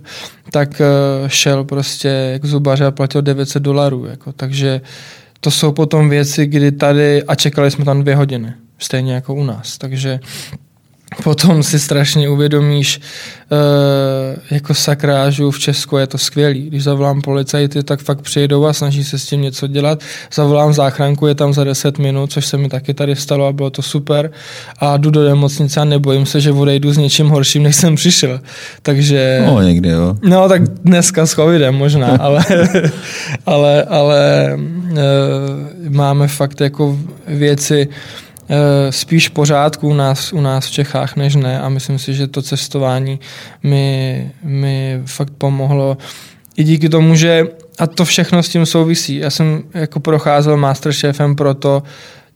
[0.50, 0.84] tak eh,
[1.26, 4.80] šel prostě k zubaři a platil 900 dolarů, jako, takže
[5.40, 9.44] to jsou potom věci, kdy tady, a čekali jsme tam dvě hodiny, stejně jako u
[9.44, 10.20] nás, takže
[11.22, 13.00] potom si strašně uvědomíš,
[13.50, 13.58] uh,
[14.50, 16.66] jako sakrážu v Česku je to skvělý.
[16.66, 20.00] Když zavolám policajty, tak fakt přijedou a snaží se s tím něco dělat.
[20.32, 23.70] Zavolám záchranku, je tam za 10 minut, což se mi taky tady stalo a bylo
[23.70, 24.30] to super.
[24.78, 28.40] A jdu do nemocnice a nebojím se, že odejdu s něčím horším, než jsem přišel.
[28.82, 29.42] Takže...
[29.46, 30.16] No, někdy, jo.
[30.22, 32.44] No, tak dneska s covidem možná, ale,
[33.46, 34.98] ale, ale uh,
[35.88, 37.88] máme fakt jako věci,
[38.90, 42.42] spíš pořádku u nás, u nás v Čechách než ne a myslím si, že to
[42.42, 43.20] cestování
[43.62, 45.96] mi, mi fakt pomohlo
[46.56, 49.16] i díky tomu, že a to všechno s tím souvisí.
[49.16, 51.82] Já jsem jako procházel Masterchefem proto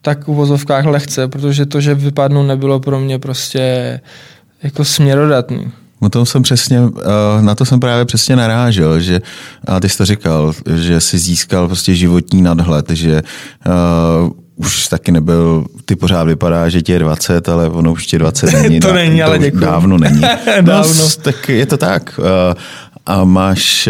[0.03, 4.01] tak u vozovkách lehce, protože to, že vypadnu, nebylo pro mě prostě
[4.63, 5.73] jako směrodatný.
[6.03, 9.21] No to jsem přesně, eh, na to jsem právě přesně narážel, že,
[9.67, 13.23] a ty jsi to říkal, že jsi získal prostě životní nadhled, že
[13.67, 14.31] uh,
[14.61, 18.53] už taky nebyl, ty pořád vypadá, že ti je 20, ale ono už ti 20
[18.63, 18.81] není.
[18.81, 19.61] to není, ale děkuji.
[19.61, 20.21] Dávno není.
[20.61, 20.95] dávno.
[20.95, 22.21] No, tak je to tak.
[22.21, 22.55] Eh,
[23.07, 23.89] a máš,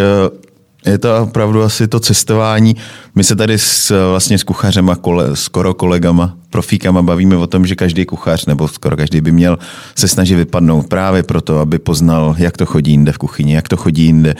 [0.87, 2.76] je to opravdu asi to cestování.
[3.14, 7.66] My se tady s, vlastně s kuchařem a kole, skoro kolegama, profíkama bavíme o tom,
[7.66, 9.59] že každý kuchař, nebo skoro každý by měl
[9.95, 13.76] se snažit vypadnout právě proto, aby poznal, jak to chodí jinde v kuchyni, jak to
[13.76, 14.35] chodí jinde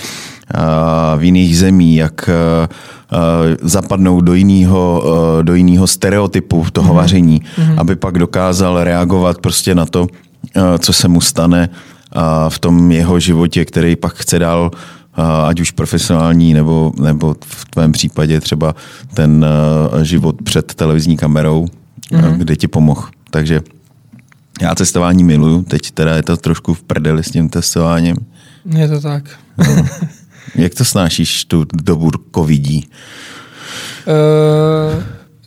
[1.17, 2.31] v jiných zemí, jak
[3.63, 5.05] zapadnout do jiného,
[5.43, 6.97] do jiného stereotypu toho mm-hmm.
[6.97, 7.75] vaření, mm-hmm.
[7.77, 10.07] aby pak dokázal reagovat prostě na to,
[10.79, 11.69] co se mu stane
[12.49, 14.71] v tom jeho životě, který pak chce dál
[15.47, 18.75] ať už profesionální, nebo, nebo v tvém případě třeba
[19.15, 19.47] ten
[20.03, 21.67] život před televizní kamerou,
[22.13, 22.37] mm-hmm.
[22.37, 23.09] kde ti pomohl.
[23.31, 23.61] Takže
[24.61, 28.17] já cestování miluju, teď teda je to trošku v prdeli s tím testováním.
[28.77, 29.25] Je to tak.
[29.59, 29.87] No.
[30.55, 32.89] Jak to snášíš tu dobu covidí?
[34.07, 35.03] Uh,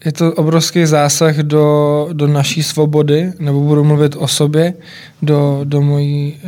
[0.05, 4.73] je to obrovský zásah do, do naší svobody, nebo budu mluvit o sobě,
[5.21, 6.39] do, do, mojí,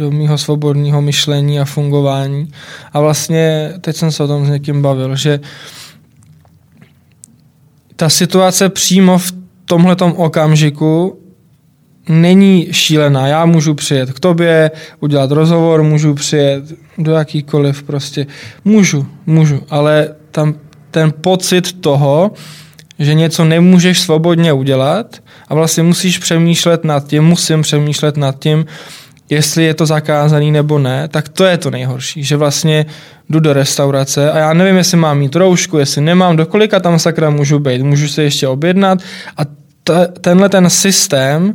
[0.00, 2.52] do mýho svobodného myšlení a fungování.
[2.92, 5.40] A vlastně teď jsem se o tom s někým bavil, že
[7.96, 9.32] ta situace přímo v
[9.64, 11.18] tomhletom okamžiku
[12.08, 13.26] není šílená.
[13.26, 14.70] Já můžu přijet k tobě,
[15.00, 16.64] udělat rozhovor, můžu přijet
[16.98, 18.26] do jakýkoliv prostě.
[18.64, 20.54] Můžu, můžu, ale tam
[20.90, 22.32] ten pocit toho,
[22.98, 28.66] že něco nemůžeš svobodně udělat a vlastně musíš přemýšlet nad tím, musím přemýšlet nad tím,
[29.30, 32.86] jestli je to zakázaný nebo ne, tak to je to nejhorší, že vlastně
[33.30, 36.98] jdu do restaurace a já nevím, jestli mám mít roušku, jestli nemám, do kolika tam
[36.98, 38.98] sakra můžu být, můžu se ještě objednat
[39.36, 39.44] a
[39.84, 41.54] t- tenhle ten systém,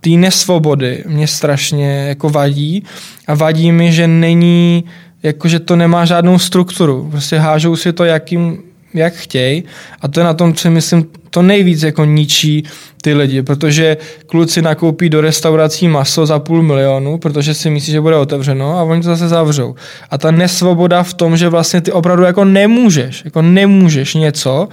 [0.00, 2.84] té nesvobody mě strašně jako vadí
[3.26, 4.84] a vadí mi, že není,
[5.22, 7.08] jako že to nemá žádnou strukturu.
[7.10, 8.62] Prostě hážou si to, jakým,
[8.94, 9.64] jak chtějí
[10.00, 12.64] a to je na tom, co myslím, to nejvíc jako ničí
[13.02, 18.00] ty lidi, protože kluci nakoupí do restaurací maso za půl milionu, protože si myslí, že
[18.00, 19.74] bude otevřeno a oni to zase zavřou.
[20.10, 24.68] A ta nesvoboda v tom, že vlastně ty opravdu jako nemůžeš, jako nemůžeš něco,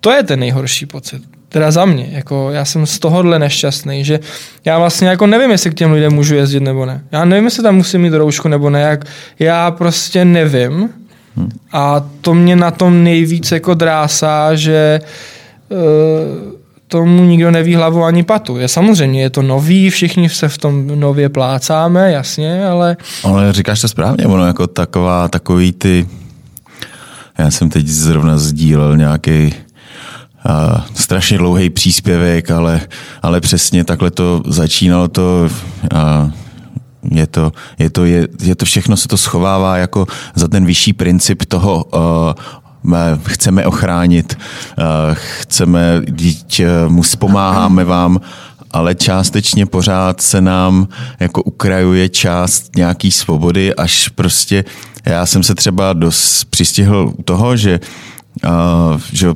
[0.00, 1.22] to je ten nejhorší pocit.
[1.48, 4.20] Teda za mě, jako já jsem z tohohle nešťastný, že
[4.64, 7.04] já vlastně jako nevím, jestli k těm lidem můžu jezdit nebo ne.
[7.12, 9.04] Já nevím, jestli tam musím mít roušku nebo ne, jak
[9.38, 10.88] já prostě nevím.
[11.72, 15.00] A to mě na tom nejvíc jako drásá, že
[15.68, 15.78] uh,
[16.88, 18.58] tomu nikdo neví hlavu ani patu.
[18.58, 22.96] Je samozřejmě, je to nový, všichni se v tom nově plácáme, jasně, ale...
[23.24, 26.08] Ale říkáš to správně, ono jako taková, takový ty...
[27.38, 29.54] Já jsem teď zrovna sdílel nějaký
[30.48, 32.80] uh, strašně dlouhý příspěvek, ale,
[33.22, 35.48] ale přesně takhle to začínalo to
[35.92, 36.30] uh,
[37.10, 40.92] je to, je, to, je, je to všechno se to schovává jako za ten vyšší
[40.92, 42.92] princip toho uh,
[43.26, 44.38] chceme ochránit,
[44.78, 48.20] uh, chceme, dítě, mu pomáháme vám,
[48.70, 50.88] ale částečně pořád se nám
[51.20, 54.64] jako ukrajuje část nějaký svobody, až prostě
[55.04, 57.80] já jsem se třeba dost přistihl u toho, že,
[59.12, 59.28] že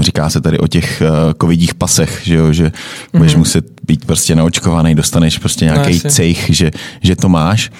[0.00, 1.02] říká se tady o těch
[1.40, 3.18] covidích pasech, že, jo, že mm-hmm.
[3.18, 6.70] budeš muset být prostě naočkovaný, dostaneš prostě nějaký no, cejch, že,
[7.02, 7.70] že to máš.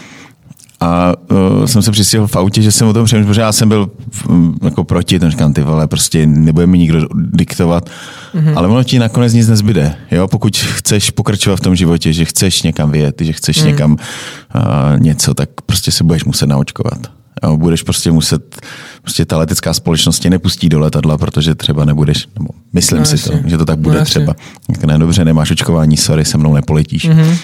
[0.80, 3.68] A uh, jsem se přistihl v autě, že jsem o tom přemýšlel, protože já jsem
[3.68, 3.90] byl
[4.28, 7.90] um, jako proti, ten říkám, ty vole, prostě nebude mi nikdo diktovat,
[8.34, 8.52] mm-hmm.
[8.56, 12.62] ale ono ti nakonec nic nezbyde, jo, pokud chceš pokračovat v tom životě, že chceš
[12.62, 13.66] někam vyjet, že chceš mm.
[13.66, 17.21] někam uh, něco, tak prostě se budeš muset naočkovat.
[17.44, 18.66] Jo, budeš prostě muset,
[19.02, 23.30] prostě ta letecká společnost tě nepustí do letadla, protože třeba nebudeš, nebo myslím no, si
[23.30, 24.34] to, že to tak bude no, třeba.
[24.66, 27.08] Tak ne, dobře, nemáš očkování, sorry, se mnou nepoletíš.
[27.08, 27.36] Mm-hmm.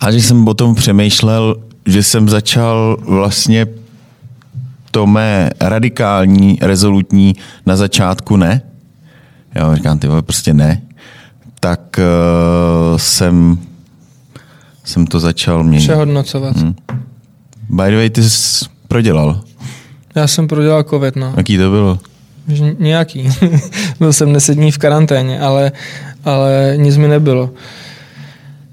[0.00, 1.56] A že jsem o tom přemýšlel,
[1.86, 3.66] že jsem začal vlastně
[4.90, 7.34] to mé radikální, rezolutní
[7.66, 8.62] na začátku ne.
[9.54, 10.82] Jo, říkám, ty vole, prostě ne.
[11.60, 13.58] Tak uh, jsem
[14.84, 15.84] jsem to začal měnit.
[15.84, 16.56] Přehodnocovat.
[16.56, 16.74] Hmm.
[17.72, 19.40] By the way, ty jsi prodělal.
[20.14, 21.34] Já jsem prodělal covid, no.
[21.36, 21.98] Jaký to bylo?
[22.78, 23.28] Nějaký.
[23.98, 25.72] Byl jsem 10 dní v karanténě, ale,
[26.24, 27.50] ale nic mi nebylo.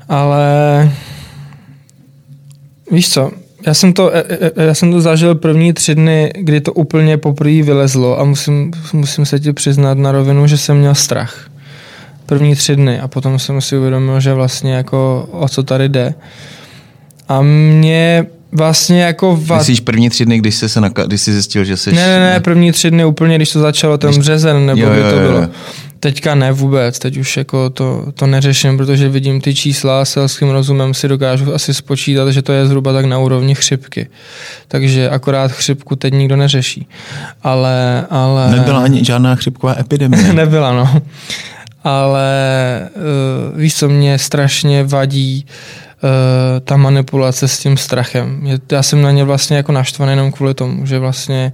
[0.10, 0.91] Ale
[2.91, 3.32] víš co,
[3.68, 4.24] já jsem, to, e,
[4.56, 8.72] e, já jsem to zažil první tři dny, kdy to úplně poprvé vylezlo a musím,
[8.93, 11.50] musím se ti přiznat na rovinu, že jsem měl strach.
[12.26, 16.14] První tři dny a potom jsem si uvědomil, že vlastně jako o co tady jde.
[17.28, 19.39] A mě vlastně jako...
[19.45, 19.58] Va...
[19.58, 21.91] Myslíš první tři dny, když jsi, se naka- když jsi zjistil, že jsi...
[21.91, 24.20] Ne, ne, ne, první tři dny úplně, když to začalo, ten když...
[24.20, 25.47] březen, nebo jo, jo, jo, to bylo.
[26.00, 30.50] Teďka ne vůbec, teď už jako to, to neřeším, protože vidím ty čísla a selským
[30.50, 34.08] rozumem si dokážu asi spočítat, že to je zhruba tak na úrovni chřipky.
[34.68, 36.88] Takže akorát chřipku teď nikdo neřeší.
[37.43, 38.52] Ale, ale...
[38.52, 40.34] Nebyla ani žádná chřipková epidemie.
[40.34, 41.02] Nebyla, no.
[41.84, 45.88] Ale uh, víš, co mě strašně vadí, uh,
[46.64, 48.47] ta manipulace s tím strachem.
[48.72, 51.54] Já jsem na ně vlastně jako naštvaný jenom kvůli tomu, že vlastně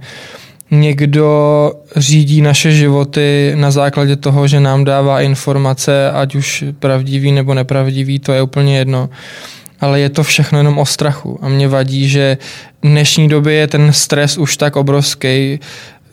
[0.70, 7.54] někdo řídí naše životy na základě toho, že nám dává informace, ať už pravdivý nebo
[7.54, 9.08] nepravdivý, to je úplně jedno.
[9.80, 11.38] Ale je to všechno jenom o strachu.
[11.42, 12.38] A mě vadí, že
[12.82, 15.60] v dnešní době je ten stres už tak obrovský,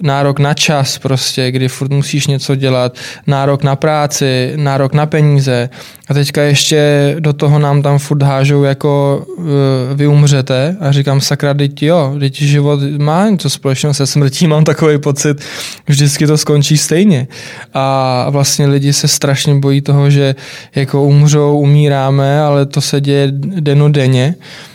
[0.02, 5.70] nárok na čas prostě, kdy furt musíš něco dělat, nárok na práci, nárok na peníze
[6.08, 9.46] a teďka ještě do toho nám tam furt hážou jako uh,
[9.94, 14.64] vy umřete a říkám sakra, teď jo, teď život má něco společného se smrtí, mám
[14.64, 15.41] takový pocit,
[15.88, 17.28] vždycky to skončí stejně
[17.74, 20.36] a vlastně lidi se strašně bojí toho, že
[20.76, 23.28] jako umřou, umíráme, ale to se děje
[23.60, 24.36] denodenně.
[24.39, 24.72] Eh,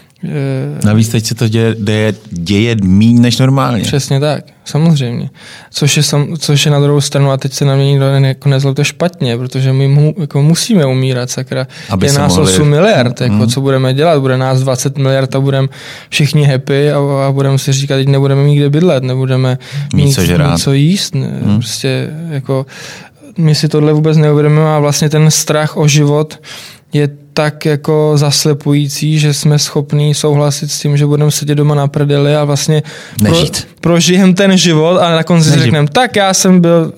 [0.85, 3.83] Navíc teď se to děje, děje, děje míň než normálně.
[3.83, 5.31] Přesně tak, samozřejmě.
[5.71, 8.29] Což je, sam, což je na druhou stranu, a teď se na mě nikdo ne,
[8.29, 11.67] jako nezlobte špatně, protože my mu, jako musíme umírat, sakra.
[11.91, 12.53] Aby je nás mohli...
[12.53, 13.49] 8 miliard, jako, mm.
[13.49, 14.21] co budeme dělat?
[14.21, 15.69] Bude nás 20 miliard a budeme
[16.09, 16.99] všichni happy a,
[17.29, 19.59] a budeme si říkat, teď nebudeme mít kde bydlet, nebudeme
[19.95, 21.15] mít, mít co, mít co jíst.
[21.15, 21.55] Ne, mm.
[21.55, 22.67] Prostě jako
[23.39, 26.41] my si tohle vůbec neuvědomujeme a vlastně ten strach o život
[26.93, 27.09] je
[27.39, 32.37] tak jako zaslepující, že jsme schopní souhlasit s tím, že budeme sedět doma na prdeli
[32.37, 32.83] a vlastně
[33.23, 33.61] Nežít.
[33.61, 36.93] Pro, prožijem ten život a na konci si řekneme, tak já jsem byl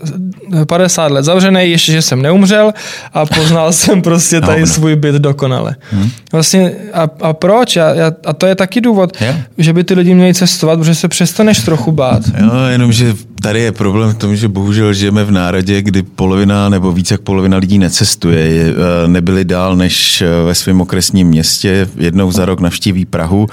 [0.68, 2.72] 50 let zavřený, ještě, že jsem neumřel
[3.14, 5.76] a poznal jsem prostě tady no, svůj byt dokonale.
[5.90, 6.10] Hmm.
[6.32, 7.76] Vlastně a, a proč?
[7.76, 7.92] A,
[8.26, 9.36] a to je taky důvod, yeah.
[9.58, 12.22] že by ty lidi měli cestovat, protože se přestaneš trochu bát.
[12.38, 16.92] Jo, jenomže tady je problém v tom, že bohužel žijeme v národě, kdy polovina nebo
[16.92, 18.38] více jak polovina lidí necestuje.
[18.38, 23.46] Je, eh, nebyli dál než eh, ve svém okresním městě, jednou za rok navštíví Prahu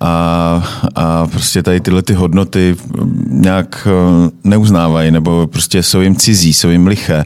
[0.00, 2.76] a, a prostě tady tyhle ty hodnoty
[3.26, 7.24] nějak eh, neuznávají nebo prostě jsou jim cizí, jsou jim liché.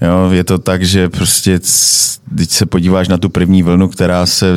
[0.00, 1.60] Jo, je to tak, že prostě,
[2.30, 4.54] když se podíváš na tu první vlnu, která se,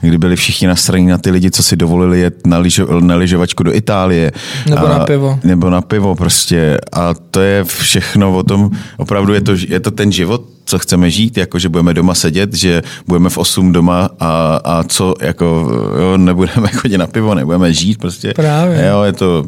[0.00, 3.62] kdy byli všichni nasraní na ty lidi, co si dovolili jet na, ližo, na ližovačku
[3.62, 4.32] do Itálie.
[4.70, 5.40] Nebo a, na pivo.
[5.44, 6.78] Nebo na pivo prostě.
[6.92, 11.10] A to je všechno o tom, opravdu je to, je to ten život, co chceme
[11.10, 15.44] žít, jako že budeme doma sedět, že budeme v 8 doma a, a co, jako
[16.00, 18.32] jo, nebudeme chodit na pivo, nebudeme žít prostě.
[18.36, 18.86] Právě.
[18.86, 19.44] Jo, je to...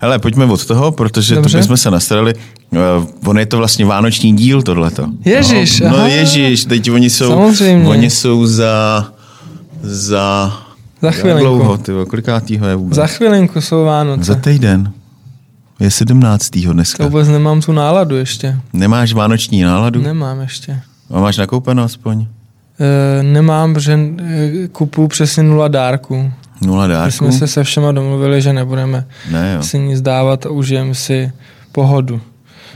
[0.00, 1.58] Hele, pojďme od toho, protože Dobře.
[1.58, 2.34] to bychom se nastrali.
[2.70, 2.78] Uh,
[3.26, 5.06] on je to vlastně vánoční díl, tohleto.
[5.24, 7.88] Ježíš, no, no ježíš, teď oni jsou, Samozřejmě.
[7.88, 9.06] oni jsou za,
[9.82, 10.52] za,
[11.02, 11.40] za chvilinku.
[11.44, 12.96] dlouho, ty, kolikátýho je vůbec?
[12.96, 14.24] Za chvilinku jsou Vánoce.
[14.24, 14.92] Za týden.
[15.80, 16.50] Je 17.
[16.50, 17.04] dneska.
[17.04, 18.56] To vůbec nemám tu náladu ještě.
[18.72, 20.02] Nemáš vánoční náladu?
[20.02, 20.80] Nemám ještě.
[21.10, 22.26] A máš nakoupeno aspoň?
[22.80, 26.32] E, nemám, protože e, kupuju přesně nula dárků.
[26.62, 27.12] Nula dárků?
[27.12, 29.62] jsme se se všema domluvili, že nebudeme ne, jo.
[29.62, 31.32] si nic dávat a užijeme si
[31.72, 32.20] pohodu.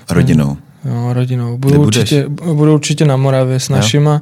[0.09, 0.57] A rodinou?
[0.85, 1.59] Jo, rodinou.
[1.59, 4.13] Budu určitě, budu určitě na Moravě s našima.
[4.13, 4.21] Jo.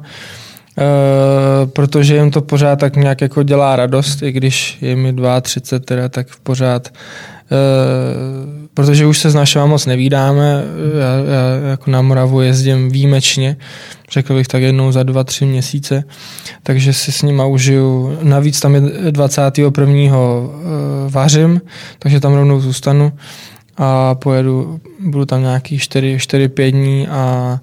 [0.77, 5.85] Uh, protože jim to pořád tak nějak jako dělá radost, i když je mi 32
[5.85, 6.89] teda, tak pořád
[7.51, 10.63] Uh, protože už se s našima moc nevídáme,
[10.99, 13.57] já, já jako na Moravu jezdím výjimečně,
[14.11, 16.03] řekl bych tak jednou za dva, tři měsíce,
[16.63, 18.17] takže si s nima užiju.
[18.23, 20.17] Navíc tam je 21.
[20.17, 20.49] Uh,
[21.09, 21.61] vařím,
[21.99, 23.11] takže tam rovnou zůstanu
[23.77, 27.59] a pojedu, budu tam nějaký 4-5 dní a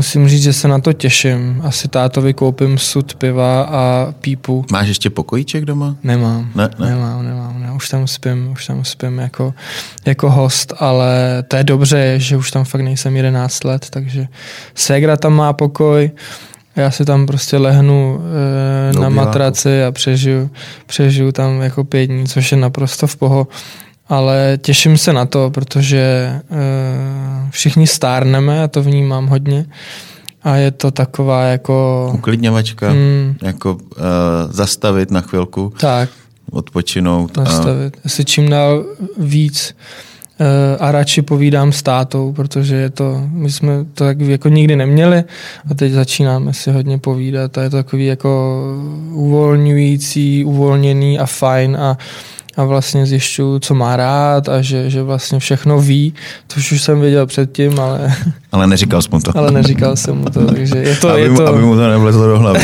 [0.00, 1.60] Musím říct, že se na to těším.
[1.64, 4.64] Asi tátovi koupím sud piva a pípu.
[4.72, 5.96] Máš ještě pokojíček doma?
[6.02, 6.50] Nemám.
[6.54, 6.90] Ne, ne.
[6.90, 7.62] Nemám, nemám.
[7.62, 7.72] Ne.
[7.72, 9.54] Už tam spím, už tam spím jako,
[10.06, 14.26] jako host, ale to je dobře, že už tam fakt nejsem 11 let, takže
[14.74, 16.10] Segra tam má pokoj,
[16.76, 18.20] já si tam prostě lehnu
[18.90, 20.50] e, na matraci a přežiju,
[20.86, 23.48] přežiju tam jako pět dní, což je naprosto v poho
[24.10, 26.58] ale těším se na to, protože uh,
[27.50, 29.66] všichni stárneme, a to vnímám hodně.
[30.42, 32.10] A je to taková jako...
[32.14, 33.34] Uklidňovačka, Mm.
[33.42, 33.80] jako uh,
[34.50, 36.08] zastavit na chvilku, Tak,
[36.50, 37.38] odpočinout.
[37.38, 37.96] A, nastavit.
[38.04, 38.84] Já si čím dál
[39.18, 39.76] víc
[40.40, 44.76] eh, a radši povídám s tátou, protože je to, my jsme to tak jako nikdy
[44.76, 45.24] neměli
[45.70, 48.62] a teď začínáme si hodně povídat a je to takový jako
[49.12, 51.96] uvolňující, uvolněný a fajn a
[52.60, 56.14] a vlastně zjišťuju, co má rád a že, že vlastně všechno ví,
[56.48, 58.14] což už jsem věděl předtím, ale,
[58.52, 59.38] ale neříkal jsi mu to.
[59.38, 61.88] ale neříkal jsem mu to, takže je to, aby, je mu, to, aby mu to
[61.88, 62.60] nevlezlo do hlavy.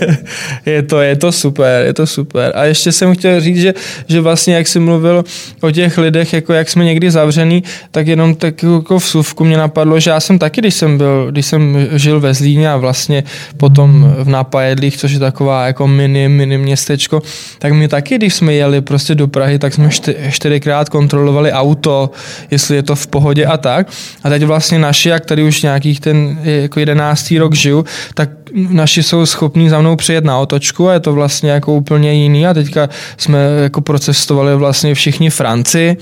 [0.66, 2.52] je to, je to super, je to super.
[2.54, 3.74] A ještě jsem chtěl říct, že,
[4.08, 5.24] že vlastně, jak jsi mluvil
[5.60, 9.56] o těch lidech, jako jak jsme někdy zavřený, tak jenom tak jako v suvku mě
[9.56, 13.24] napadlo, že já jsem taky, když jsem byl, když jsem žil ve Zlíně a vlastně
[13.56, 17.22] potom v Napajedlích, což je taková jako mini, mini městečko,
[17.58, 22.10] tak my taky, když jsme jeli prostě do Prahy, tak jsme čty, čtyřikrát kontrolovali auto,
[22.50, 23.88] jestli je to v pohodě a tak.
[24.24, 29.02] A teď vlastně naši, jak tady už nějakých ten jako jedenáctý rok žiju, tak naši
[29.02, 32.54] jsou schopní za mnou přijet na otočku a je to vlastně jako úplně jiný a
[32.54, 35.96] teďka jsme jako procestovali vlastně všichni Franci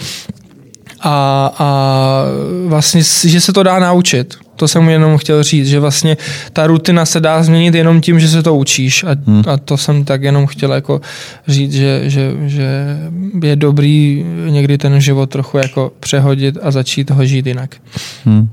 [1.01, 2.25] a, a
[2.66, 4.44] vlastně, že se to dá naučit.
[4.57, 6.17] To jsem jenom chtěl říct, že vlastně
[6.53, 9.43] ta rutina se dá změnit jenom tím, že se to učíš a, hmm.
[9.47, 11.01] a to jsem tak jenom chtěl jako
[11.49, 12.97] říct, že, že, že
[13.43, 17.77] je dobrý někdy ten život trochu jako přehodit a začít ho žít jinak.
[18.25, 18.49] Hmm.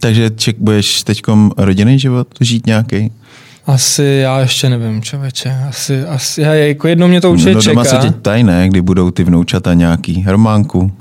[0.00, 1.22] Takže ček, budeš teď
[1.56, 3.12] rodinný život žít nějaký?
[3.66, 5.56] Asi já ještě nevím, člověče.
[5.68, 8.02] Asi, asi já, jako jednou mě to určitě no, doma čeká.
[8.02, 10.24] se ti tajné, kdy budou ty vnoučata nějaký.
[10.26, 10.92] Románku.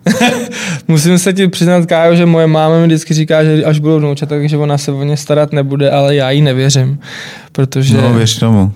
[0.88, 4.36] Musím se ti přiznat, Kájo, že moje máma mi vždycky říká, že až budou vnoučata,
[4.36, 7.00] takže ona se o ně starat nebude, ale já jí nevěřím.
[7.52, 7.98] Protože...
[7.98, 8.72] No, věř tomu.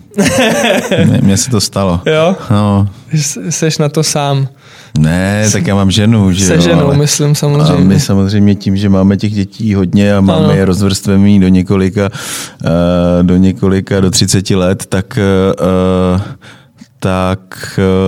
[1.22, 2.02] Mně se to stalo.
[2.06, 2.36] Jo?
[2.52, 2.88] No.
[3.50, 4.48] Seš na to sám.
[5.00, 6.98] Ne, tak já mám ženu, že Se jo, ženou, ale...
[6.98, 7.74] myslím samozřejmě.
[7.74, 10.54] A my samozřejmě tím, že máme těch dětí hodně a máme Ano.
[10.54, 12.10] je rozvrstvený do několika,
[12.64, 12.70] uh,
[13.22, 15.20] do několika, do 30 let, tak
[16.16, 16.22] uh,
[17.00, 17.40] tak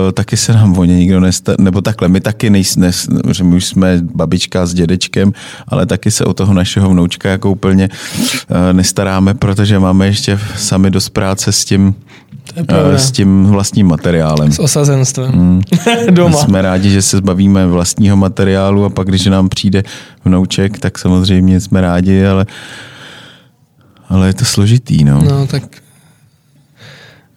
[0.06, 2.90] uh, taky se nám o ně nikdo nestará, nebo takhle, my taky nejsme,
[3.32, 5.32] že my už jsme babička s dědečkem,
[5.68, 7.88] ale taky se o toho našeho vnoučka jako úplně
[8.72, 11.94] nestaráme, protože máme ještě sami dost práce s tím,
[12.56, 14.52] Uh, s tím vlastním materiálem.
[14.52, 15.32] S osazenstvem.
[15.32, 15.62] Mm.
[16.10, 16.38] Doma.
[16.38, 19.82] Jsme rádi, že se zbavíme vlastního materiálu a pak, když nám přijde
[20.24, 22.46] vnouček, tak samozřejmě jsme rádi, ale,
[24.08, 25.22] ale je to složitý, no.
[25.22, 25.62] No, tak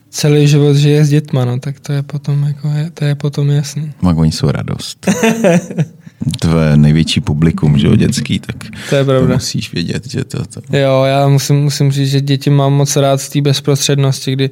[0.09, 3.49] celý život žije s dětma, no, tak to je potom, jako, je, to je potom
[3.49, 3.91] jasný.
[4.01, 5.09] Mak, oni jsou radost.
[6.39, 8.55] Tvé největší publikum, že jo, dětský, tak
[8.89, 9.33] To je to pravda.
[9.33, 10.77] musíš vědět, že to, to...
[10.77, 14.49] Jo, já musím, musím říct, že děti mám moc rád z té bezprostřednosti, kdy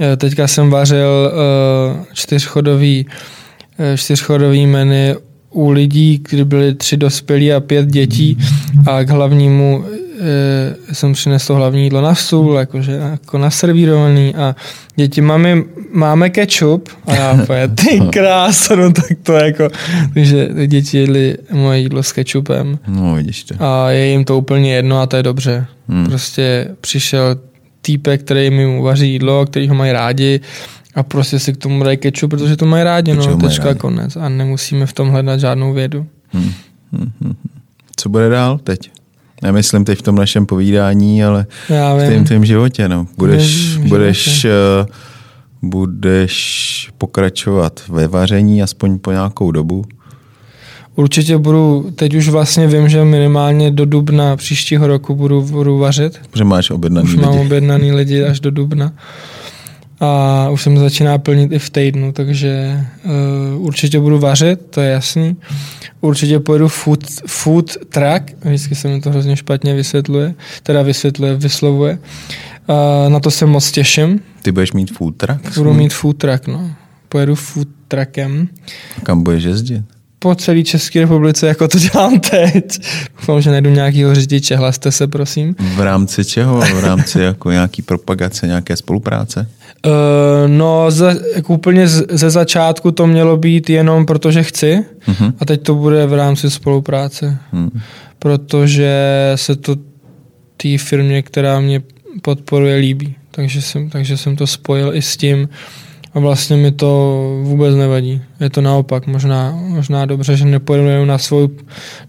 [0.00, 5.14] eh, teďka jsem vařil uh, čtyřchodový, uh, čtyřchodový menu
[5.50, 8.38] u lidí, kdy byly tři dospělí a pět dětí
[8.86, 9.84] a k hlavnímu
[10.90, 14.56] e, jsem přinesl hlavní jídlo na stůl, jakože jako naservírovaný a
[14.96, 15.62] děti, máme,
[15.92, 19.68] máme ketchup a já úplně, ty krása, no tak to jako,
[20.14, 23.54] takže děti jedli moje jídlo s ketchupem No, vidíš to.
[23.58, 25.66] a je jim to úplně jedno a to je dobře.
[25.88, 25.98] Hmm.
[25.98, 26.06] Hmm.
[26.06, 27.36] Prostě přišel
[27.82, 30.40] týpek, který mi uvaří jídlo, který ho mají rádi
[30.94, 33.64] a prostě si k tomu dají ketchup, protože to mají rádi, Protože no, mají tečka
[33.64, 33.78] rádi.
[33.78, 36.06] konec a nemusíme v tom hledat žádnou vědu.
[36.34, 36.52] Hm,
[36.92, 37.34] hm, hm.
[37.96, 38.90] Co bude dál teď?
[39.42, 42.06] Nemyslím teď v tom našem povídání, ale Já v vím.
[42.08, 43.06] tvém, tvém životě, no.
[43.18, 44.50] Budeš, v budeš, eh,
[45.62, 49.84] budeš pokračovat ve vaření aspoň po nějakou dobu.
[50.96, 56.20] Určitě budu, teď už vlastně vím, že minimálně do dubna příštího roku budu, budu vařit.
[56.30, 57.22] Protože máš objednaný Už lidi.
[57.26, 58.92] mám objednaný lidi až do dubna.
[60.04, 64.90] A už jsem začíná plnit i v týdnu, takže uh, určitě budu vařit, to je
[64.90, 65.36] jasný.
[66.00, 71.98] Určitě pojedu food, food truck, vždycky se mi to hrozně špatně vysvětluje, teda vysvětluje, vyslovuje.
[72.68, 74.20] Uh, na to se moc těším.
[74.42, 75.56] Ty budeš mít food truck?
[75.56, 76.70] Budu mít food truck, no.
[77.08, 78.48] Pojedu food truckem
[79.02, 79.84] Kam budeš jezdit?
[80.22, 82.80] Po celé České republice, jako to dělám teď.
[83.20, 85.54] Doufám, že najdu nějakýho řidiče, hlaste se, prosím.
[85.74, 86.60] V rámci čeho?
[86.60, 89.48] V rámci jako nějaký propagace, nějaké spolupráce?
[89.86, 89.92] Uh,
[90.46, 95.32] no, ze, jako úplně z, ze začátku to mělo být jenom protože chci Mhm.
[95.40, 97.80] a teď to bude v rámci spolupráce, Hm.
[98.18, 98.92] protože
[99.34, 99.76] se to
[100.56, 101.82] té firmě, která mě
[102.22, 103.14] podporuje, líbí.
[103.30, 105.48] Takže jsem, takže jsem to spojil i s tím
[106.14, 108.22] a vlastně mi to vůbec nevadí.
[108.40, 111.48] Je to naopak, možná, možná dobře, že nepojedu jenom na svou,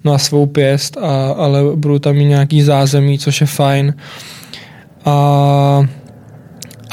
[0.03, 3.93] na svou pěst, a, ale budu tam mít nějaký zázemí, což je fajn.
[5.05, 5.83] A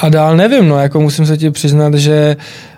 [0.03, 2.37] a dál nevím, no, jako musím se ti přiznat, že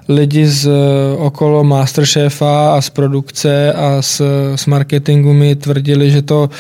[0.09, 0.71] lidi z
[1.17, 4.23] okolo Masterchefa a z produkce a z,
[4.57, 6.51] z marketingu mi tvrdili, že to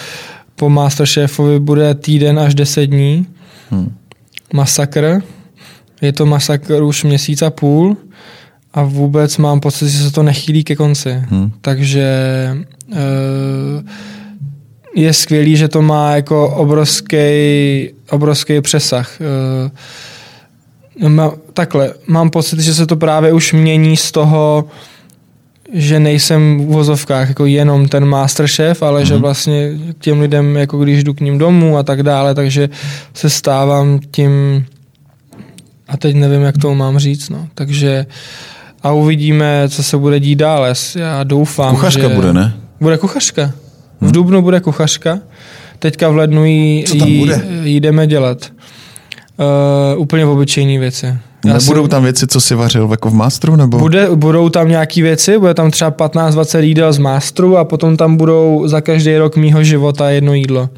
[0.57, 3.27] po Masterchefovi bude týden až 10 dní.
[3.71, 3.95] Hmm.
[4.55, 5.23] Masakr.
[6.03, 7.97] Je to masakr už měsíc a půl
[8.75, 11.11] a vůbec mám pocit, že se to nechýlí ke konci.
[11.11, 11.53] Hmm.
[11.61, 12.07] Takže
[12.89, 12.97] uh,
[14.95, 19.19] je skvělý, že to má jako obrovský, obrovský přesah.
[19.21, 19.27] Uh,
[21.55, 24.65] takhle, mám pocit, že se to právě už mění z toho,
[25.73, 29.07] že nejsem v vozovkách jako jenom ten masterchef, ale mm-hmm.
[29.07, 29.23] že mhm.
[29.23, 32.69] vlastně k těm lidem, jako když jdu k ním domů a tak dále, takže
[33.15, 34.65] se stávám tím
[35.89, 37.49] a teď nevím, jak to mám říct, no.
[37.55, 38.07] Takže
[38.83, 40.75] a uvidíme, co se bude dít dále.
[40.95, 42.15] Já doufám, Kuchařka že...
[42.15, 42.55] bude, ne?
[42.81, 43.53] Bude kuchařka.
[44.01, 44.13] V hmm.
[44.13, 45.19] Dubnu bude kuchařka.
[45.79, 47.31] Teďka v lednu jí, jí,
[47.63, 48.53] jí jdeme dělat.
[49.95, 51.07] Uh, úplně obyčejné věci.
[51.47, 51.89] Já Nebudou si...
[51.89, 53.57] tam věci, co si vařil jako v Masteru?
[53.57, 53.79] Nebo?
[53.79, 58.17] Bude, budou tam nějaké věci, bude tam třeba 15-20 jídel z Masteru a potom tam
[58.17, 60.69] budou za každý rok mýho života jedno jídlo.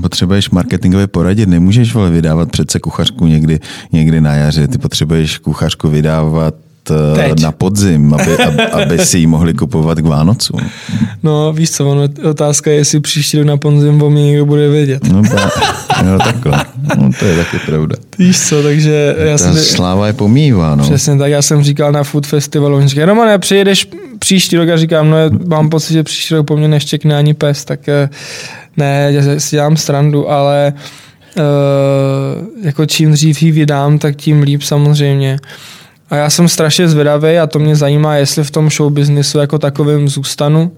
[0.00, 3.60] Potřebuješ marketingově poradit, nemůžeš vole vydávat přece kuchařku někdy,
[3.92, 6.54] někdy na jaře, ty potřebuješ kuchařku vydávat
[6.90, 7.40] Eh, Teď.
[7.40, 10.60] na podzim, aby, aby, aby si ji mohli kupovat k Vánocům.
[11.22, 14.68] No víš co, ono, otázka je, jestli příští rok na podzim o mě někdo bude
[14.68, 15.08] vědět.
[15.12, 15.50] No, ba,
[16.04, 16.64] no takhle,
[16.98, 17.96] no, to je taky pravda.
[18.18, 19.56] Víš co, takže já Ta jsem...
[19.56, 20.84] sláva je pomývá, no.
[20.84, 23.88] Přesně tak, já jsem říkal na Food Festivalu, on říkal, no ne, přijedeš
[24.18, 25.16] příští rok a říkám, no
[25.48, 28.08] mám pocit, že příští rok po mně neštěkne ani pes, tak eh,
[28.80, 30.72] ne, já si dělám strandu, ale
[31.36, 31.44] uh,
[32.62, 35.38] jako čím dřív ji vydám, tak tím líp samozřejmě.
[36.10, 39.58] A já jsem strašně zvědavý a to mě zajímá, jestli v tom show businessu jako
[39.58, 40.72] takovým zůstanu,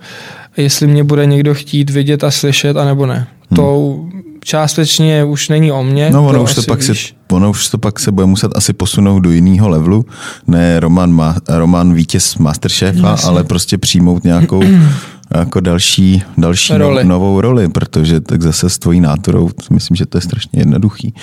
[0.56, 3.26] jestli mě bude někdo chtít vidět a slyšet, anebo ne.
[3.50, 3.56] Hmm.
[3.56, 3.96] To
[4.44, 6.10] částečně už není o mně.
[6.10, 6.92] No ono, to už to, pak se,
[7.30, 10.04] ono už to pak se bude muset asi posunout do jiného levelu.
[10.46, 13.28] Ne Roman, ma, Roman vítěz Masterchefa, Jasně.
[13.28, 14.62] ale prostě přijmout nějakou
[15.38, 17.04] jako další, další roli.
[17.04, 21.14] novou roli, protože tak zase s tvojí náturou, myslím, že to je strašně jednoduchý.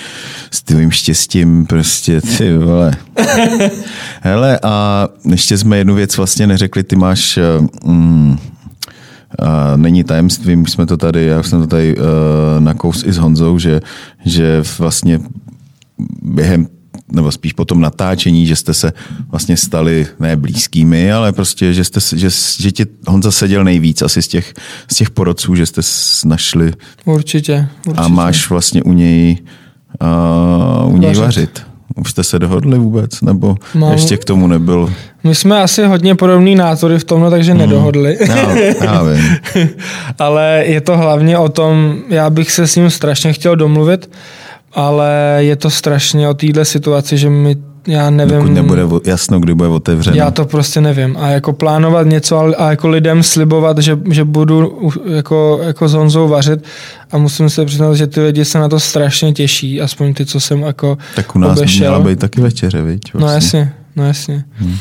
[0.50, 2.92] S tvým štěstím prostě, ty vole.
[4.20, 7.38] Hele, a ještě jsme jednu věc vlastně neřekli, ty máš
[7.84, 8.38] mm,
[9.38, 12.04] a není tajemstvím, jsme to tady, já jsem to tady uh,
[12.58, 13.80] nakous i s Honzou, že,
[14.24, 15.20] že vlastně
[16.22, 16.68] během
[17.12, 18.92] nebo spíš po tom natáčení, že jste se
[19.30, 22.28] vlastně stali ne blízkými, ale prostě, že, jste, že,
[22.60, 24.54] že ti Honza seděl nejvíc asi z těch,
[24.92, 25.80] z těch porodců, že jste
[26.24, 26.72] našli.
[27.04, 28.04] Určitě, určitě.
[28.04, 29.38] A máš vlastně u něj,
[30.84, 31.20] uh, u něj vařit.
[31.20, 31.70] vařit.
[31.96, 33.20] Už jste se dohodli vůbec?
[33.20, 33.92] Nebo Mám...
[33.92, 34.92] ještě k tomu nebyl?
[35.24, 37.58] My jsme asi hodně podobný názory v tomhle, takže mm.
[37.58, 38.18] nedohodli.
[38.28, 39.36] Já, já vím.
[40.18, 44.10] Ale je to hlavně o tom, já bych se s ním strašně chtěl domluvit,
[44.72, 47.56] ale je to strašně o téhle situaci, že mi
[47.86, 48.36] já nevím.
[48.36, 50.16] Dokud nebude jasno, kdy bude otevřeno.
[50.16, 51.16] Já to prostě nevím.
[51.16, 56.28] A jako plánovat něco a jako lidem slibovat, že, že budu jako, jako s Honzou
[56.28, 56.64] vařit
[57.10, 60.40] a musím se přiznat, že ty lidi se na to strašně těší, aspoň ty, co
[60.40, 61.78] jsem jako Tak u nás obešel.
[61.80, 63.14] měla být taky večeře, viď?
[63.14, 63.26] Vlastně.
[63.26, 64.44] No jasně, no jasně.
[64.56, 64.76] Hmm.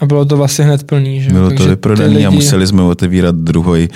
[0.00, 1.30] A bylo to vlastně hned plný, že?
[1.30, 2.26] Bylo Takže to vyprodaný lidi...
[2.26, 3.88] a museli jsme otevírat druhý,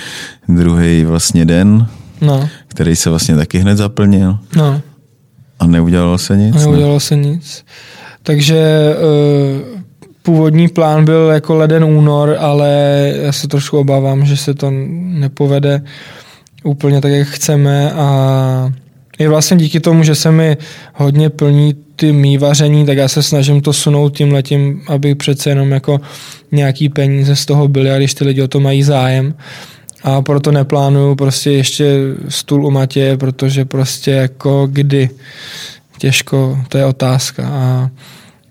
[0.49, 1.87] druhý vlastně den,
[2.21, 2.49] no.
[2.67, 4.37] který se vlastně taky hned zaplnil.
[4.55, 4.81] No.
[5.59, 6.55] A neudělalo se nic?
[6.55, 6.99] A neudělalo ne?
[6.99, 7.65] se nic.
[8.23, 9.81] Takže uh,
[10.21, 12.69] původní plán byl jako leden únor, ale
[13.21, 15.81] já se trošku obávám, že se to nepovede
[16.63, 18.73] úplně tak, jak chceme a
[19.19, 20.57] je vlastně díky tomu, že se mi
[20.93, 25.49] hodně plní ty mý vaření, tak já se snažím to sunout tím letím, aby přece
[25.49, 26.01] jenom jako
[26.51, 29.33] nějaký peníze z toho byly a když ty lidi o to mají zájem.
[30.05, 31.99] A proto neplánuju prostě ještě
[32.29, 35.09] stůl u Matěje, protože prostě jako kdy
[35.97, 37.47] těžko, to je otázka.
[37.47, 37.89] A,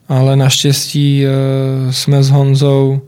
[0.09, 3.01] ale naštěstí uh, jsme s Honzou,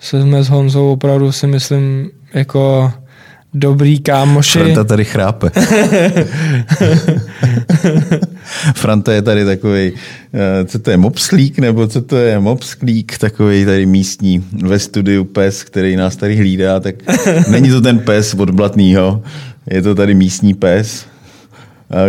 [0.00, 2.92] jsme s Honzou opravdu si myslím jako
[3.54, 4.58] dobrý kámoši.
[4.58, 5.50] Franta tady chrápe.
[8.74, 9.92] Franta je tady takový,
[10.34, 15.24] eh, co to je, mopslík, nebo co to je, mopsklík, takový tady místní ve studiu
[15.24, 16.94] pes, který nás tady hlídá, tak
[17.48, 19.22] není to ten pes od Blatnýho,
[19.70, 21.06] je to tady místní pes,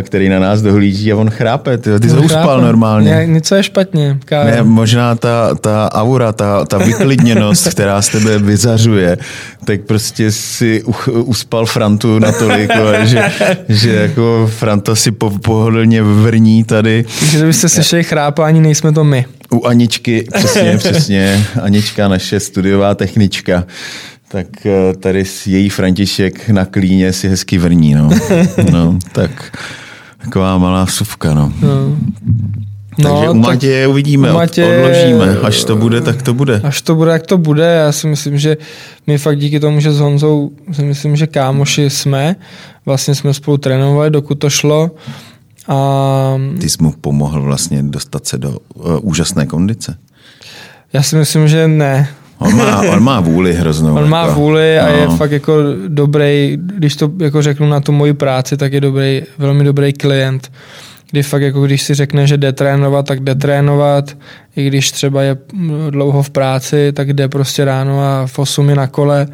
[0.02, 1.78] který na nás dohlíží a on chrápe.
[1.78, 3.12] Ty, ty jsi uspal normálně.
[3.12, 4.20] Ne, něco je špatně.
[4.32, 9.18] Ne, možná ta, ta aura, ta, ta vyklidněnost, která z tebe vyzařuje,
[9.66, 12.72] tak prostě si uspal Frantu natolik,
[13.04, 13.32] že,
[13.70, 17.06] že jako Franta si po, pohodlně vrní tady.
[17.20, 19.26] Takže kdybyste slyšeli chrápání, nejsme to my.
[19.52, 21.46] U Aničky, přesně, přesně.
[21.62, 23.64] Anička, naše studiová technička
[24.34, 28.10] tak eh, tady její František na klíně si hezky vrní, no.
[28.72, 29.58] no tak
[30.18, 31.54] taková malá vsuvka, no.
[31.62, 31.98] no.
[32.98, 35.40] No, Takže u Matěje uvidíme, u Matěje, odložíme.
[35.40, 36.62] Až to bude, tak to bude.
[36.64, 37.64] Až to bude, jak to bude.
[37.64, 38.58] Já si myslím, že
[39.08, 42.36] my fakt díky tomu, že s Honzou si myslím, že kámoši jsme.
[42.86, 44.92] Vlastně jsme spolu trénovali, dokud to šlo.
[45.68, 45.78] A...
[46.60, 49.98] Ty jsi mu pomohl vlastně dostat se do uh, úžasné kondice.
[50.94, 52.10] Já si myslím, že ne.
[52.38, 53.92] On má, on má vůli hroznou.
[53.92, 54.98] On jako, má vůli a no.
[54.98, 55.54] je fakt jako
[55.88, 60.52] dobrý, když to jako řeknu na tu moji práci, tak je dobrý, velmi dobrý klient.
[61.12, 64.18] Kdy fakt jako když si řekne, že jde trénovat, tak jde trénovat.
[64.56, 65.38] I když třeba je
[65.90, 69.28] dlouho v práci, tak jde prostě ráno a v 8 na kole.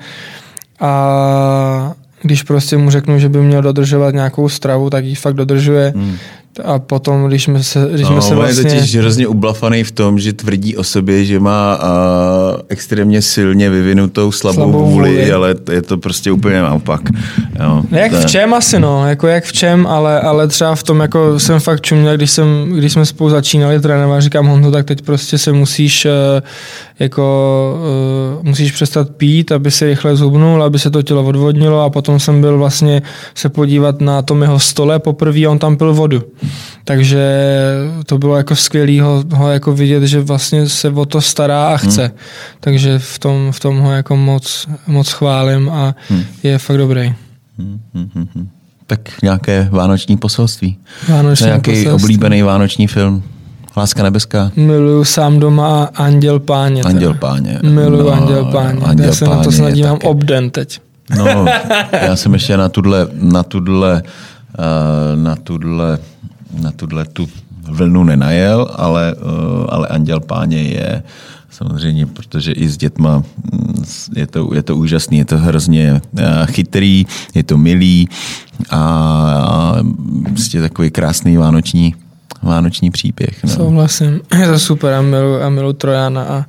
[0.80, 5.93] A když prostě mu řeknu, že by měl dodržovat nějakou stravu, tak ji fakt dodržuje.
[5.95, 6.18] Hmm.
[6.64, 8.70] A potom, když jsme se, když jsme no, se vlastně...
[8.70, 13.70] je totiž hrozně ublafaný v tom, že tvrdí o sobě, že má uh, extrémně silně
[13.70, 17.02] vyvinutou slabou, slabou vůli, vůli, ale je to prostě úplně naopak.
[17.60, 18.18] Jo, jak to...
[18.18, 21.60] v čem asi, no, jako jak v čem, ale, ale třeba v tom, jako jsem
[21.60, 25.54] fakt čuměl, když, jsem, když jsme spolu začínali trénovat, říkám Honzo, tak teď prostě se
[25.54, 26.12] musíš uh,
[27.00, 27.80] jako
[28.39, 32.20] uh, musíš přestat pít, aby se rychle zhubnul, aby se to tělo odvodnilo a potom
[32.20, 33.02] jsem byl vlastně
[33.36, 36.22] se podívat na tom jeho stole poprvé a on tam pil vodu.
[36.84, 37.44] Takže
[38.06, 41.78] to bylo jako skvělý ho, ho jako vidět, že vlastně se o to stará a
[41.78, 42.02] chce.
[42.02, 42.12] Hmm.
[42.60, 46.24] Takže v tom, v tom ho jako moc, moc chválím a hmm.
[46.44, 47.14] je fakt dobrý.
[47.58, 48.50] Hmm, hmm, hmm, hmm.
[48.88, 50.78] Tak nějaké vánoční poselství.
[51.10, 51.92] Vánoční nějaký poselství.
[51.92, 53.24] oblíbený vánoční film?
[53.78, 54.52] Láska nebeská?
[54.56, 56.82] Miluju sám doma a Anděl páně.
[56.82, 57.60] Anděl páně.
[57.64, 58.80] Miluju no, Anděl páně.
[58.82, 60.80] Anděl já se páně na to snad dívám obden teď.
[61.18, 61.46] No,
[62.02, 64.10] já jsem ještě na tudle, na tudle, uh,
[65.16, 66.00] na tudle
[66.62, 67.30] na tuhle tu
[67.70, 71.04] vlnu nenajel, ale, eh, ale Anděl Páně je
[71.50, 73.84] samozřejmě, protože i s dětma mm,
[74.16, 78.10] je to, je to úžasný, je to hrozně eh, chytrý, je to milý
[78.70, 79.76] a
[80.24, 81.95] prostě takový krásný vánoční,
[82.41, 83.43] vánoční příběh.
[83.43, 83.50] No.
[83.50, 86.45] Souhlasím, je to super a milu, a milu Trojana a,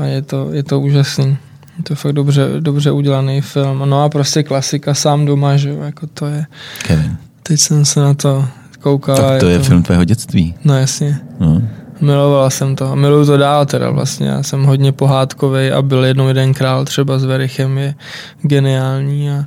[0.00, 1.36] a je, to, je to úžasný.
[1.78, 3.82] Je to fakt dobře, dobře udělaný film.
[3.84, 6.46] No a prostě klasika sám doma, že jako to je.
[6.82, 7.16] Kevin.
[7.42, 8.44] Teď jsem se na to
[8.80, 9.16] koukal.
[9.16, 9.64] Tak to je, to...
[9.64, 10.54] film tvého dětství.
[10.64, 11.20] No jasně.
[11.40, 11.62] No.
[12.00, 14.28] Milovala jsem to a miluju to dál teda vlastně.
[14.28, 17.94] Já jsem hodně pohádkový a byl jednou jeden král třeba s Verichem je
[18.42, 19.44] geniální a,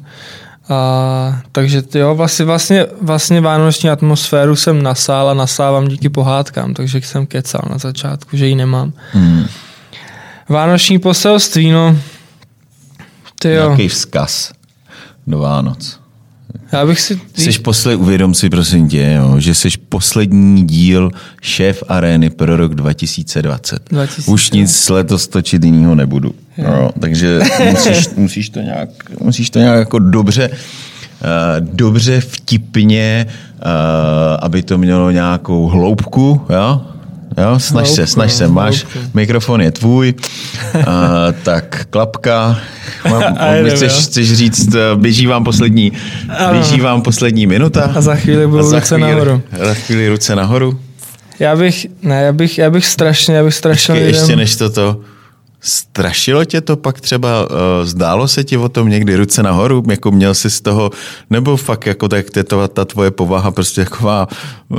[0.70, 7.02] a takže jo, vlastně, vlastně, vlastně vánoční atmosféru jsem nasál a nasávám díky pohádkám, takže
[7.02, 8.94] jsem kecal na začátku, že ji nemám.
[9.12, 9.46] Hmm.
[10.50, 11.98] Vánoční poselství, no.
[13.46, 13.64] Ty jo.
[13.66, 14.52] Nějaký vzkaz
[15.28, 16.00] do Vánoc.
[16.72, 17.22] Já bych si...
[17.36, 22.76] Jsi posled, uvědom si prosím tě, jo, že jsi poslední díl šéf arény pro rok
[22.76, 23.90] 2020.
[23.90, 24.32] 2020.
[24.32, 26.36] Už nic letos točit jiného nebudu.
[26.58, 27.40] Jo, takže
[27.72, 28.90] musíš, musíš, to nějak,
[29.20, 30.58] musíš to nějak jako dobře, uh,
[31.60, 33.26] dobře vtipně,
[33.56, 33.62] uh,
[34.40, 36.82] aby to mělo nějakou hloubku, jo?
[37.38, 40.14] Jo, snaž se, snaž se, máš, mikrofon je tvůj,
[40.76, 40.84] uh,
[41.44, 42.60] tak klapka,
[43.10, 43.24] mám,
[43.76, 45.92] chceš, chceš říct, eh, běží vám poslední,
[46.52, 47.92] běží vám poslední minuta.
[47.96, 49.42] A za chvíli budou ruce chvíli, nahoru.
[49.66, 50.80] Za chvíli ruce nahoru.
[51.40, 55.00] Já bych, ne, já bych, já bych strašně, já bych strašně Ještě, ještě než toto,
[55.68, 60.12] Strašilo tě to pak třeba, uh, zdálo se ti o tom někdy ruce nahoru, jako
[60.12, 60.92] měl jsi z toho,
[61.30, 64.28] nebo fakt jako tak to, ta tvoje povaha prostě taková
[64.70, 64.78] uh,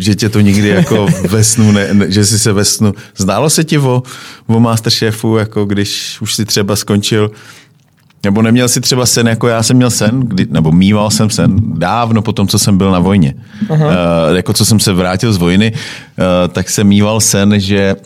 [0.00, 3.50] že tě to nikdy jako ve snu, ne, ne, že jsi se ve snu, zdálo
[3.50, 4.02] se ti o,
[4.46, 7.30] o Masterchefu, jako když už si třeba skončil,
[8.24, 11.56] nebo neměl si třeba sen, jako já jsem měl sen, kdy, nebo mýval jsem sen
[11.78, 13.34] dávno po tom, co jsem byl na vojně.
[13.68, 13.78] Uh,
[14.34, 17.96] jako co jsem se vrátil z vojny, uh, tak jsem mýval sen, že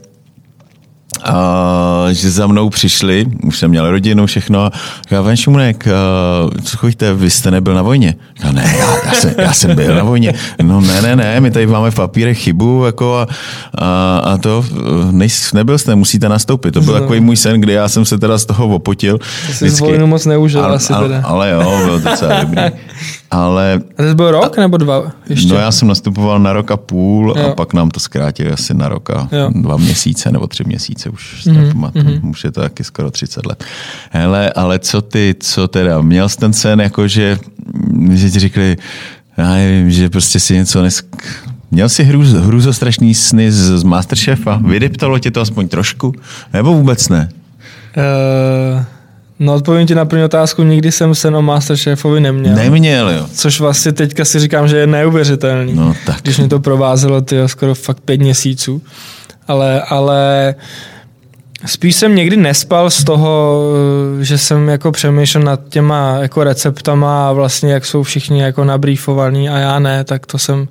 [1.25, 4.70] a, že za mnou přišli, už jsem měl rodinu, všechno,
[5.03, 5.89] říká, Ven Šumunek,
[6.64, 8.14] co chodíte, vy jste nebyl na vojně?
[8.37, 10.35] Říká, ne, já, já, jsem, já jsem byl na vojně.
[10.62, 13.27] No ne, ne, ne, my tady máme v papírech chybu, jako a,
[13.75, 14.64] a, a to,
[15.11, 16.72] nejs, nebyl jste, musíte nastoupit.
[16.72, 19.18] To byl takový můj sen, kdy já jsem se teda z toho opotil.
[19.18, 21.22] To jsi z vojnu moc neužil ale, asi teda.
[21.25, 22.62] Ale jo, byl docela dobrý.
[23.35, 23.80] Ale...
[23.99, 25.55] A to byl rok nebo dva ještě?
[25.55, 27.47] No já jsem nastupoval na rok a půl jo.
[27.47, 29.51] a pak nám to zkrátili asi na rok a jo.
[29.55, 31.91] dva měsíce nebo tři měsíce už mm-hmm.
[31.91, 32.30] Mm-hmm.
[32.30, 33.64] Už je to taky skoro 30 let.
[34.11, 36.01] Hele, ale co ty, co teda?
[36.01, 37.39] Měl jsi ten sen, jako že,
[38.11, 38.76] že ti řekli,
[39.37, 41.07] já nevím, že prostě si něco nesk...
[41.70, 44.61] Měl jsi hrůz, strašný sny z, z Masterchefa?
[44.64, 46.15] Vydeptalo tě to aspoň trošku?
[46.52, 47.28] Nebo vůbec ne?
[47.97, 48.94] Uh...
[49.39, 52.55] No odpovím ti na první otázku, nikdy jsem se o Masterchefovi neměl.
[52.55, 53.27] Neměl, jo.
[53.35, 55.73] Což vlastně teďka si říkám, že je neuvěřitelný.
[55.74, 56.16] No tak.
[56.23, 58.82] Když mě to provázelo ty skoro fakt pět měsíců.
[59.48, 60.55] Ale, ale
[61.66, 63.62] Spíš jsem někdy nespal z toho,
[64.20, 69.49] že jsem jako přemýšlel nad těma jako receptama a vlastně jak jsou všichni jako nabrýfovaní
[69.49, 70.69] a já ne, tak to jsem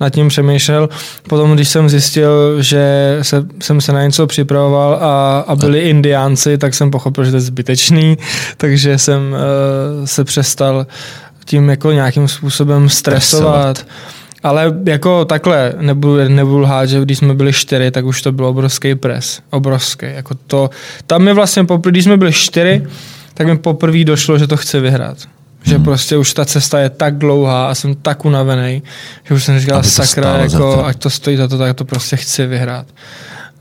[0.00, 0.88] nad tím přemýšlel.
[1.28, 6.58] Potom, když jsem zjistil, že se, jsem se na něco připravoval a, a byli indiánci,
[6.58, 8.18] tak jsem pochopil, že to je zbytečný,
[8.56, 10.86] takže jsem uh, se přestal
[11.44, 13.78] tím jako nějakým způsobem stresovat.
[13.78, 14.12] stresovat
[14.42, 18.46] ale jako takhle, nebudu, nebudu lhát, že když jsme byli čtyři, tak už to byl
[18.46, 19.40] obrovský pres.
[19.50, 20.06] Obrovský.
[20.14, 20.70] Jako to,
[21.06, 22.86] tam mi vlastně, poprvé, když jsme byli čtyři,
[23.34, 25.16] tak mi poprvé došlo, že to chci vyhrát.
[25.64, 25.84] Že hmm.
[25.84, 28.82] prostě už ta cesta je tak dlouhá a jsem tak unavený,
[29.24, 32.46] že už jsem říkal, sakra, jako, ať to stojí za to, tak to prostě chci
[32.46, 32.86] vyhrát.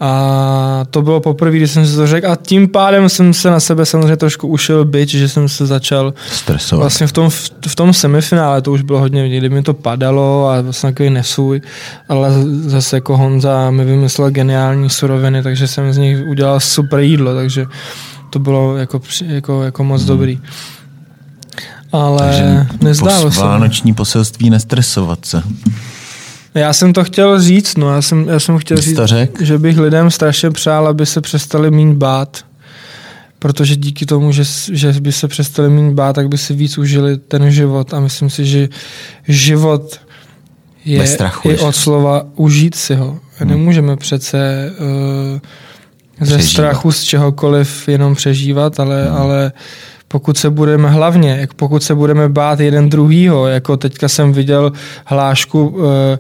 [0.04, 3.60] A to bylo poprvé, když jsem si to řekl a tím pádem jsem se na
[3.60, 6.80] sebe samozřejmě trošku ušil byť, že jsem se začal stresovat.
[6.82, 9.74] Vlastně v tom, v, v tom semifinále to už bylo hodně vidět, kdy mi to
[9.74, 11.62] padalo a vlastně takový nesůj,
[12.10, 12.30] ale
[12.62, 17.66] zase jako Honza mi vymyslel geniální suroviny, takže jsem z nich udělal super jídlo, takže
[18.30, 20.08] to bylo jako, jako, jako moc hmm.
[20.08, 20.40] dobrý.
[21.92, 23.42] Ale takže nezdálo se.
[23.42, 25.44] Vánoční poselství nestresovat se.
[26.56, 29.00] Já jsem to chtěl říct, no, já jsem, já jsem chtěl Jsi říct,
[29.40, 32.46] že bych lidem strašně přál, aby se přestali mít bát,
[33.40, 37.18] protože díky tomu, že, že by se přestali mít bát, tak by si víc užili
[37.18, 38.70] ten život a myslím si, že
[39.28, 40.00] život
[40.86, 43.20] je i od slova užít si ho.
[43.38, 43.50] Hmm.
[43.50, 45.40] Nemůžeme přece uh,
[46.20, 46.52] ze přežívat.
[46.52, 49.16] strachu z čehokoliv jenom přežívat, ale, hmm.
[49.16, 49.52] ale
[50.12, 54.72] pokud se budeme hlavně, jak pokud se budeme bát jeden druhýho, jako teďka jsem viděl
[55.06, 56.20] hlášku, eh,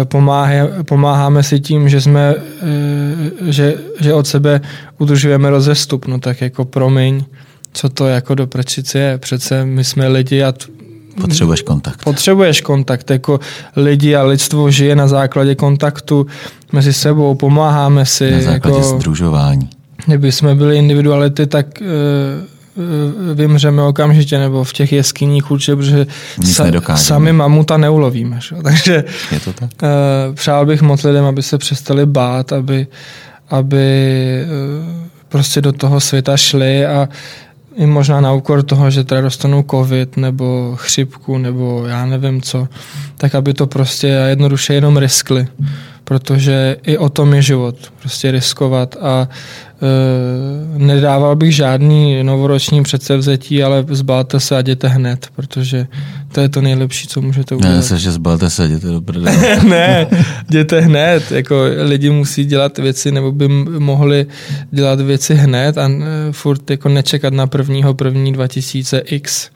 [0.00, 0.52] eh, pomáhá,
[0.84, 4.60] pomáháme si tím, že jsme, eh, že, že od sebe
[4.98, 7.24] udržujeme rozestup, no tak jako promiň,
[7.72, 9.18] co to jako do prčice je.
[9.18, 10.54] Přece my jsme lidi a
[11.20, 12.04] Potřebuješ kontakt.
[12.04, 13.40] Potřebuješ kontakt, jako
[13.76, 16.26] lidi a lidstvo žije na základě kontaktu
[16.72, 18.30] mezi sebou, pomáháme si.
[18.30, 19.68] Na základě jako, združování.
[20.06, 22.51] Kdyby jsme byli individuality, tak Eh,
[23.34, 26.06] vymřeme okamžitě, nebo v těch jeskyních určitě, protože
[26.44, 26.64] sa,
[26.96, 28.40] sami mamuta neulovíme.
[28.40, 28.56] Že?
[28.62, 29.70] Takže Je to tak?
[29.82, 32.86] Uh, přál bych moc lidem, aby se přestali bát, aby,
[33.50, 33.86] aby
[34.44, 37.08] uh, prostě do toho světa šli a
[37.76, 42.68] i možná na úkor toho, že teda dostanou covid nebo chřipku nebo já nevím co,
[43.16, 45.46] tak aby to prostě jednoduše jenom riskli,
[46.04, 53.62] protože i o tom je život, prostě riskovat a e, nedával bych žádný novoroční předsevzetí,
[53.62, 55.86] ale zbalte se a jděte hned, protože
[56.32, 57.74] to je to nejlepší, co můžete udělat.
[57.74, 59.02] Ne, se, že zbalte se a jděte do
[59.68, 60.06] ne,
[60.48, 63.48] jděte hned, jako lidi musí dělat věci, nebo by
[63.78, 64.26] mohli
[64.70, 69.50] dělat věci hned a e, furt jako nečekat na prvního první 2000x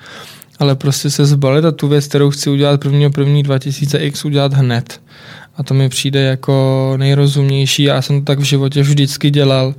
[0.58, 5.00] ale prostě se zbalit a tu věc, kterou chci udělat prvního první 2000x, udělat hned.
[5.56, 7.82] A to mi přijde jako nejrozumnější.
[7.82, 9.74] Já jsem to tak v životě vždycky dělal.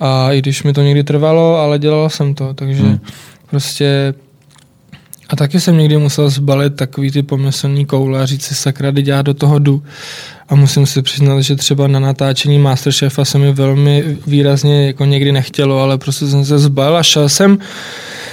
[0.00, 2.98] A i když mi to někdy trvalo, ale dělal jsem to, takže hmm.
[3.50, 4.14] prostě
[5.28, 9.10] a taky jsem někdy musel zbalit takový ty pomyslný koule a říct si sakra, kdy
[9.10, 9.82] já do toho jdu.
[10.48, 15.32] A musím si přiznat, že třeba na natáčení Masterchefa se mi velmi výrazně jako někdy
[15.32, 17.58] nechtělo, ale prostě jsem se zbalil a šel jsem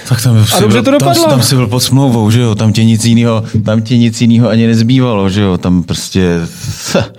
[0.08, 1.22] tak tam, a dobře byl, to dopadlo.
[1.22, 4.20] Tam, tam si byl pod smlouvou, že jo, tam ti nic jiného, tam ti nic
[4.20, 6.40] jiného ani nezbývalo, že jo, tam prostě,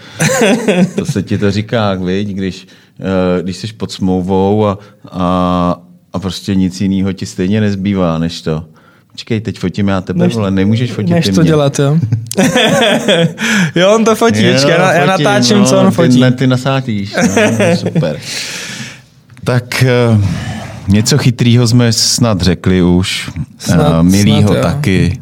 [0.95, 2.68] to se ti to říká, viď, když,
[2.99, 4.77] eh, když jsi pod smlouvou a,
[5.11, 5.76] a,
[6.14, 8.64] a prostě nic jiného ti stejně nezbývá, než to.
[9.15, 11.47] Počkej, teď fotím já tebe, než, ale nemůžeš fotit než ty to mě.
[11.47, 11.99] dělat, jo.
[13.75, 16.23] jo, on to fotí, jo, počkej, já, já natáčím, no, co on fotí.
[16.23, 18.19] Ty, ty nasátíš, no, super.
[19.43, 20.23] tak uh,
[20.87, 23.31] něco chytrýho jsme snad řekli už.
[23.57, 25.19] Snad, uh, milýho snad, taky.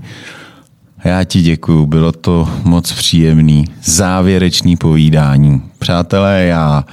[1.03, 3.65] Já ti děkuju, bylo to moc příjemný.
[3.83, 5.61] Závěrečný povídání.
[5.79, 6.85] Přátelé, já,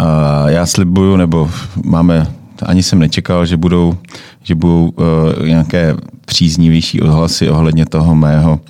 [0.00, 1.50] uh, já slibuju, nebo
[1.84, 2.26] máme,
[2.62, 3.96] ani jsem nečekal, že budou,
[4.42, 5.96] že budou uh, nějaké
[6.26, 8.60] příznivější ohlasy ohledně toho mého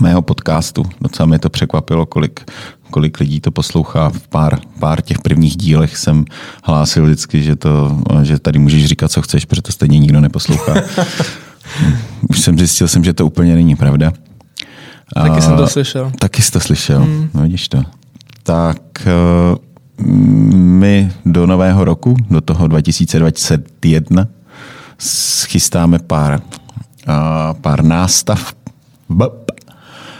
[0.00, 0.82] mého podcastu.
[1.00, 2.50] Docela mě to překvapilo, kolik,
[2.90, 4.08] kolik lidí to poslouchá.
[4.10, 6.24] V pár, pár těch prvních dílech jsem
[6.64, 10.74] hlásil vždycky, že, to, že tady můžeš říkat, co chceš, protože to stejně nikdo neposlouchá.
[12.28, 14.12] Už jsem zjistil, jsem, že to úplně není pravda.
[15.14, 16.12] Taky jsem to slyšel.
[16.18, 17.30] Taky jsi to slyšel, hmm.
[17.34, 17.82] no vidíš to.
[18.42, 19.56] Tak eh,
[20.52, 24.28] my do nového roku, do toho 2021,
[24.98, 26.40] schystáme pár,
[27.60, 28.54] pár nástav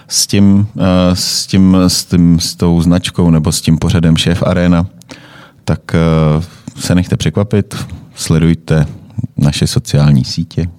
[0.08, 0.66] s tím,
[1.14, 4.86] s, tím, s, tím, s tou značkou nebo s tím pořadem Šéf Arena,
[5.64, 5.80] tak
[6.76, 8.86] se nechte překvapit, sledujte
[9.36, 10.70] naše sociální sítě,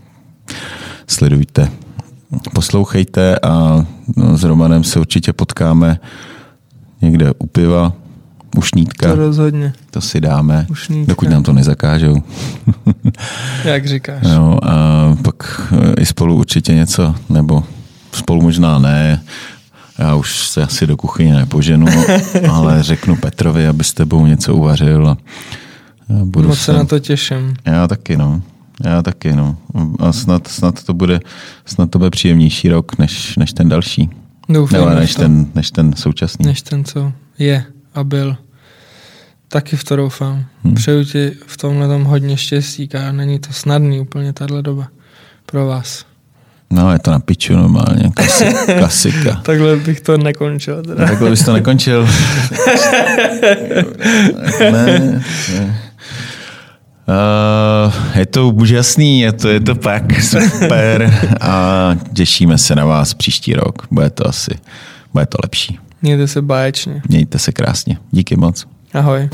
[1.08, 1.72] sledujte,
[2.54, 3.86] poslouchejte a
[4.34, 6.00] s Romanem se určitě potkáme
[7.02, 7.94] někde u piva
[8.58, 9.74] Ušnítka, To rozhodně.
[9.92, 11.12] to si dáme, Ušnítka.
[11.12, 12.24] dokud nám to nezakážou.
[13.64, 14.24] Jak říkáš.
[14.24, 17.64] No a pak eh, i spolu určitě něco, nebo
[18.12, 19.22] spolu možná ne.
[19.98, 21.88] Já už se asi do kuchyně nepoženu,
[22.52, 25.08] ale řeknu Petrovi, aby s tebou něco uvařil.
[25.10, 25.18] A
[26.24, 27.54] budu Moc se na to těším.
[27.66, 28.42] Já taky, no.
[28.84, 29.58] Já taky, no.
[30.00, 31.20] A snad, snad to bude,
[31.66, 34.10] snad to bude příjemnější rok, než, než ten další.
[34.50, 36.46] Doufám, Nebo než ten, než ten současný.
[36.46, 37.64] než ten, co je
[37.96, 38.38] a byl.
[39.48, 40.46] Taky v to doufám.
[40.64, 40.76] Hmm.
[40.76, 44.88] Přeju ti v tomhle tom hodně štěstí, a není to snadný úplně tahle doba
[45.46, 46.06] pro vás.
[46.72, 48.12] No, je to na piču normálně.
[48.16, 48.46] Klasi,
[48.78, 49.36] klasika.
[49.36, 50.84] Takhle bych to nekončil.
[50.84, 51.06] Teda.
[51.06, 52.08] Takhle bys to nekončil.
[54.60, 55.22] ne,
[55.54, 55.82] ne.
[57.10, 63.14] Uh, je to úžasný, je to, je to pak super a těšíme se na vás
[63.14, 63.88] příští rok.
[63.92, 64.52] Bude to asi,
[65.14, 65.80] bude to lepší.
[66.02, 67.02] Mějte se báječně.
[67.10, 67.98] Mějte se krásně.
[68.12, 68.68] Díky moc.
[68.94, 69.30] Ahoj.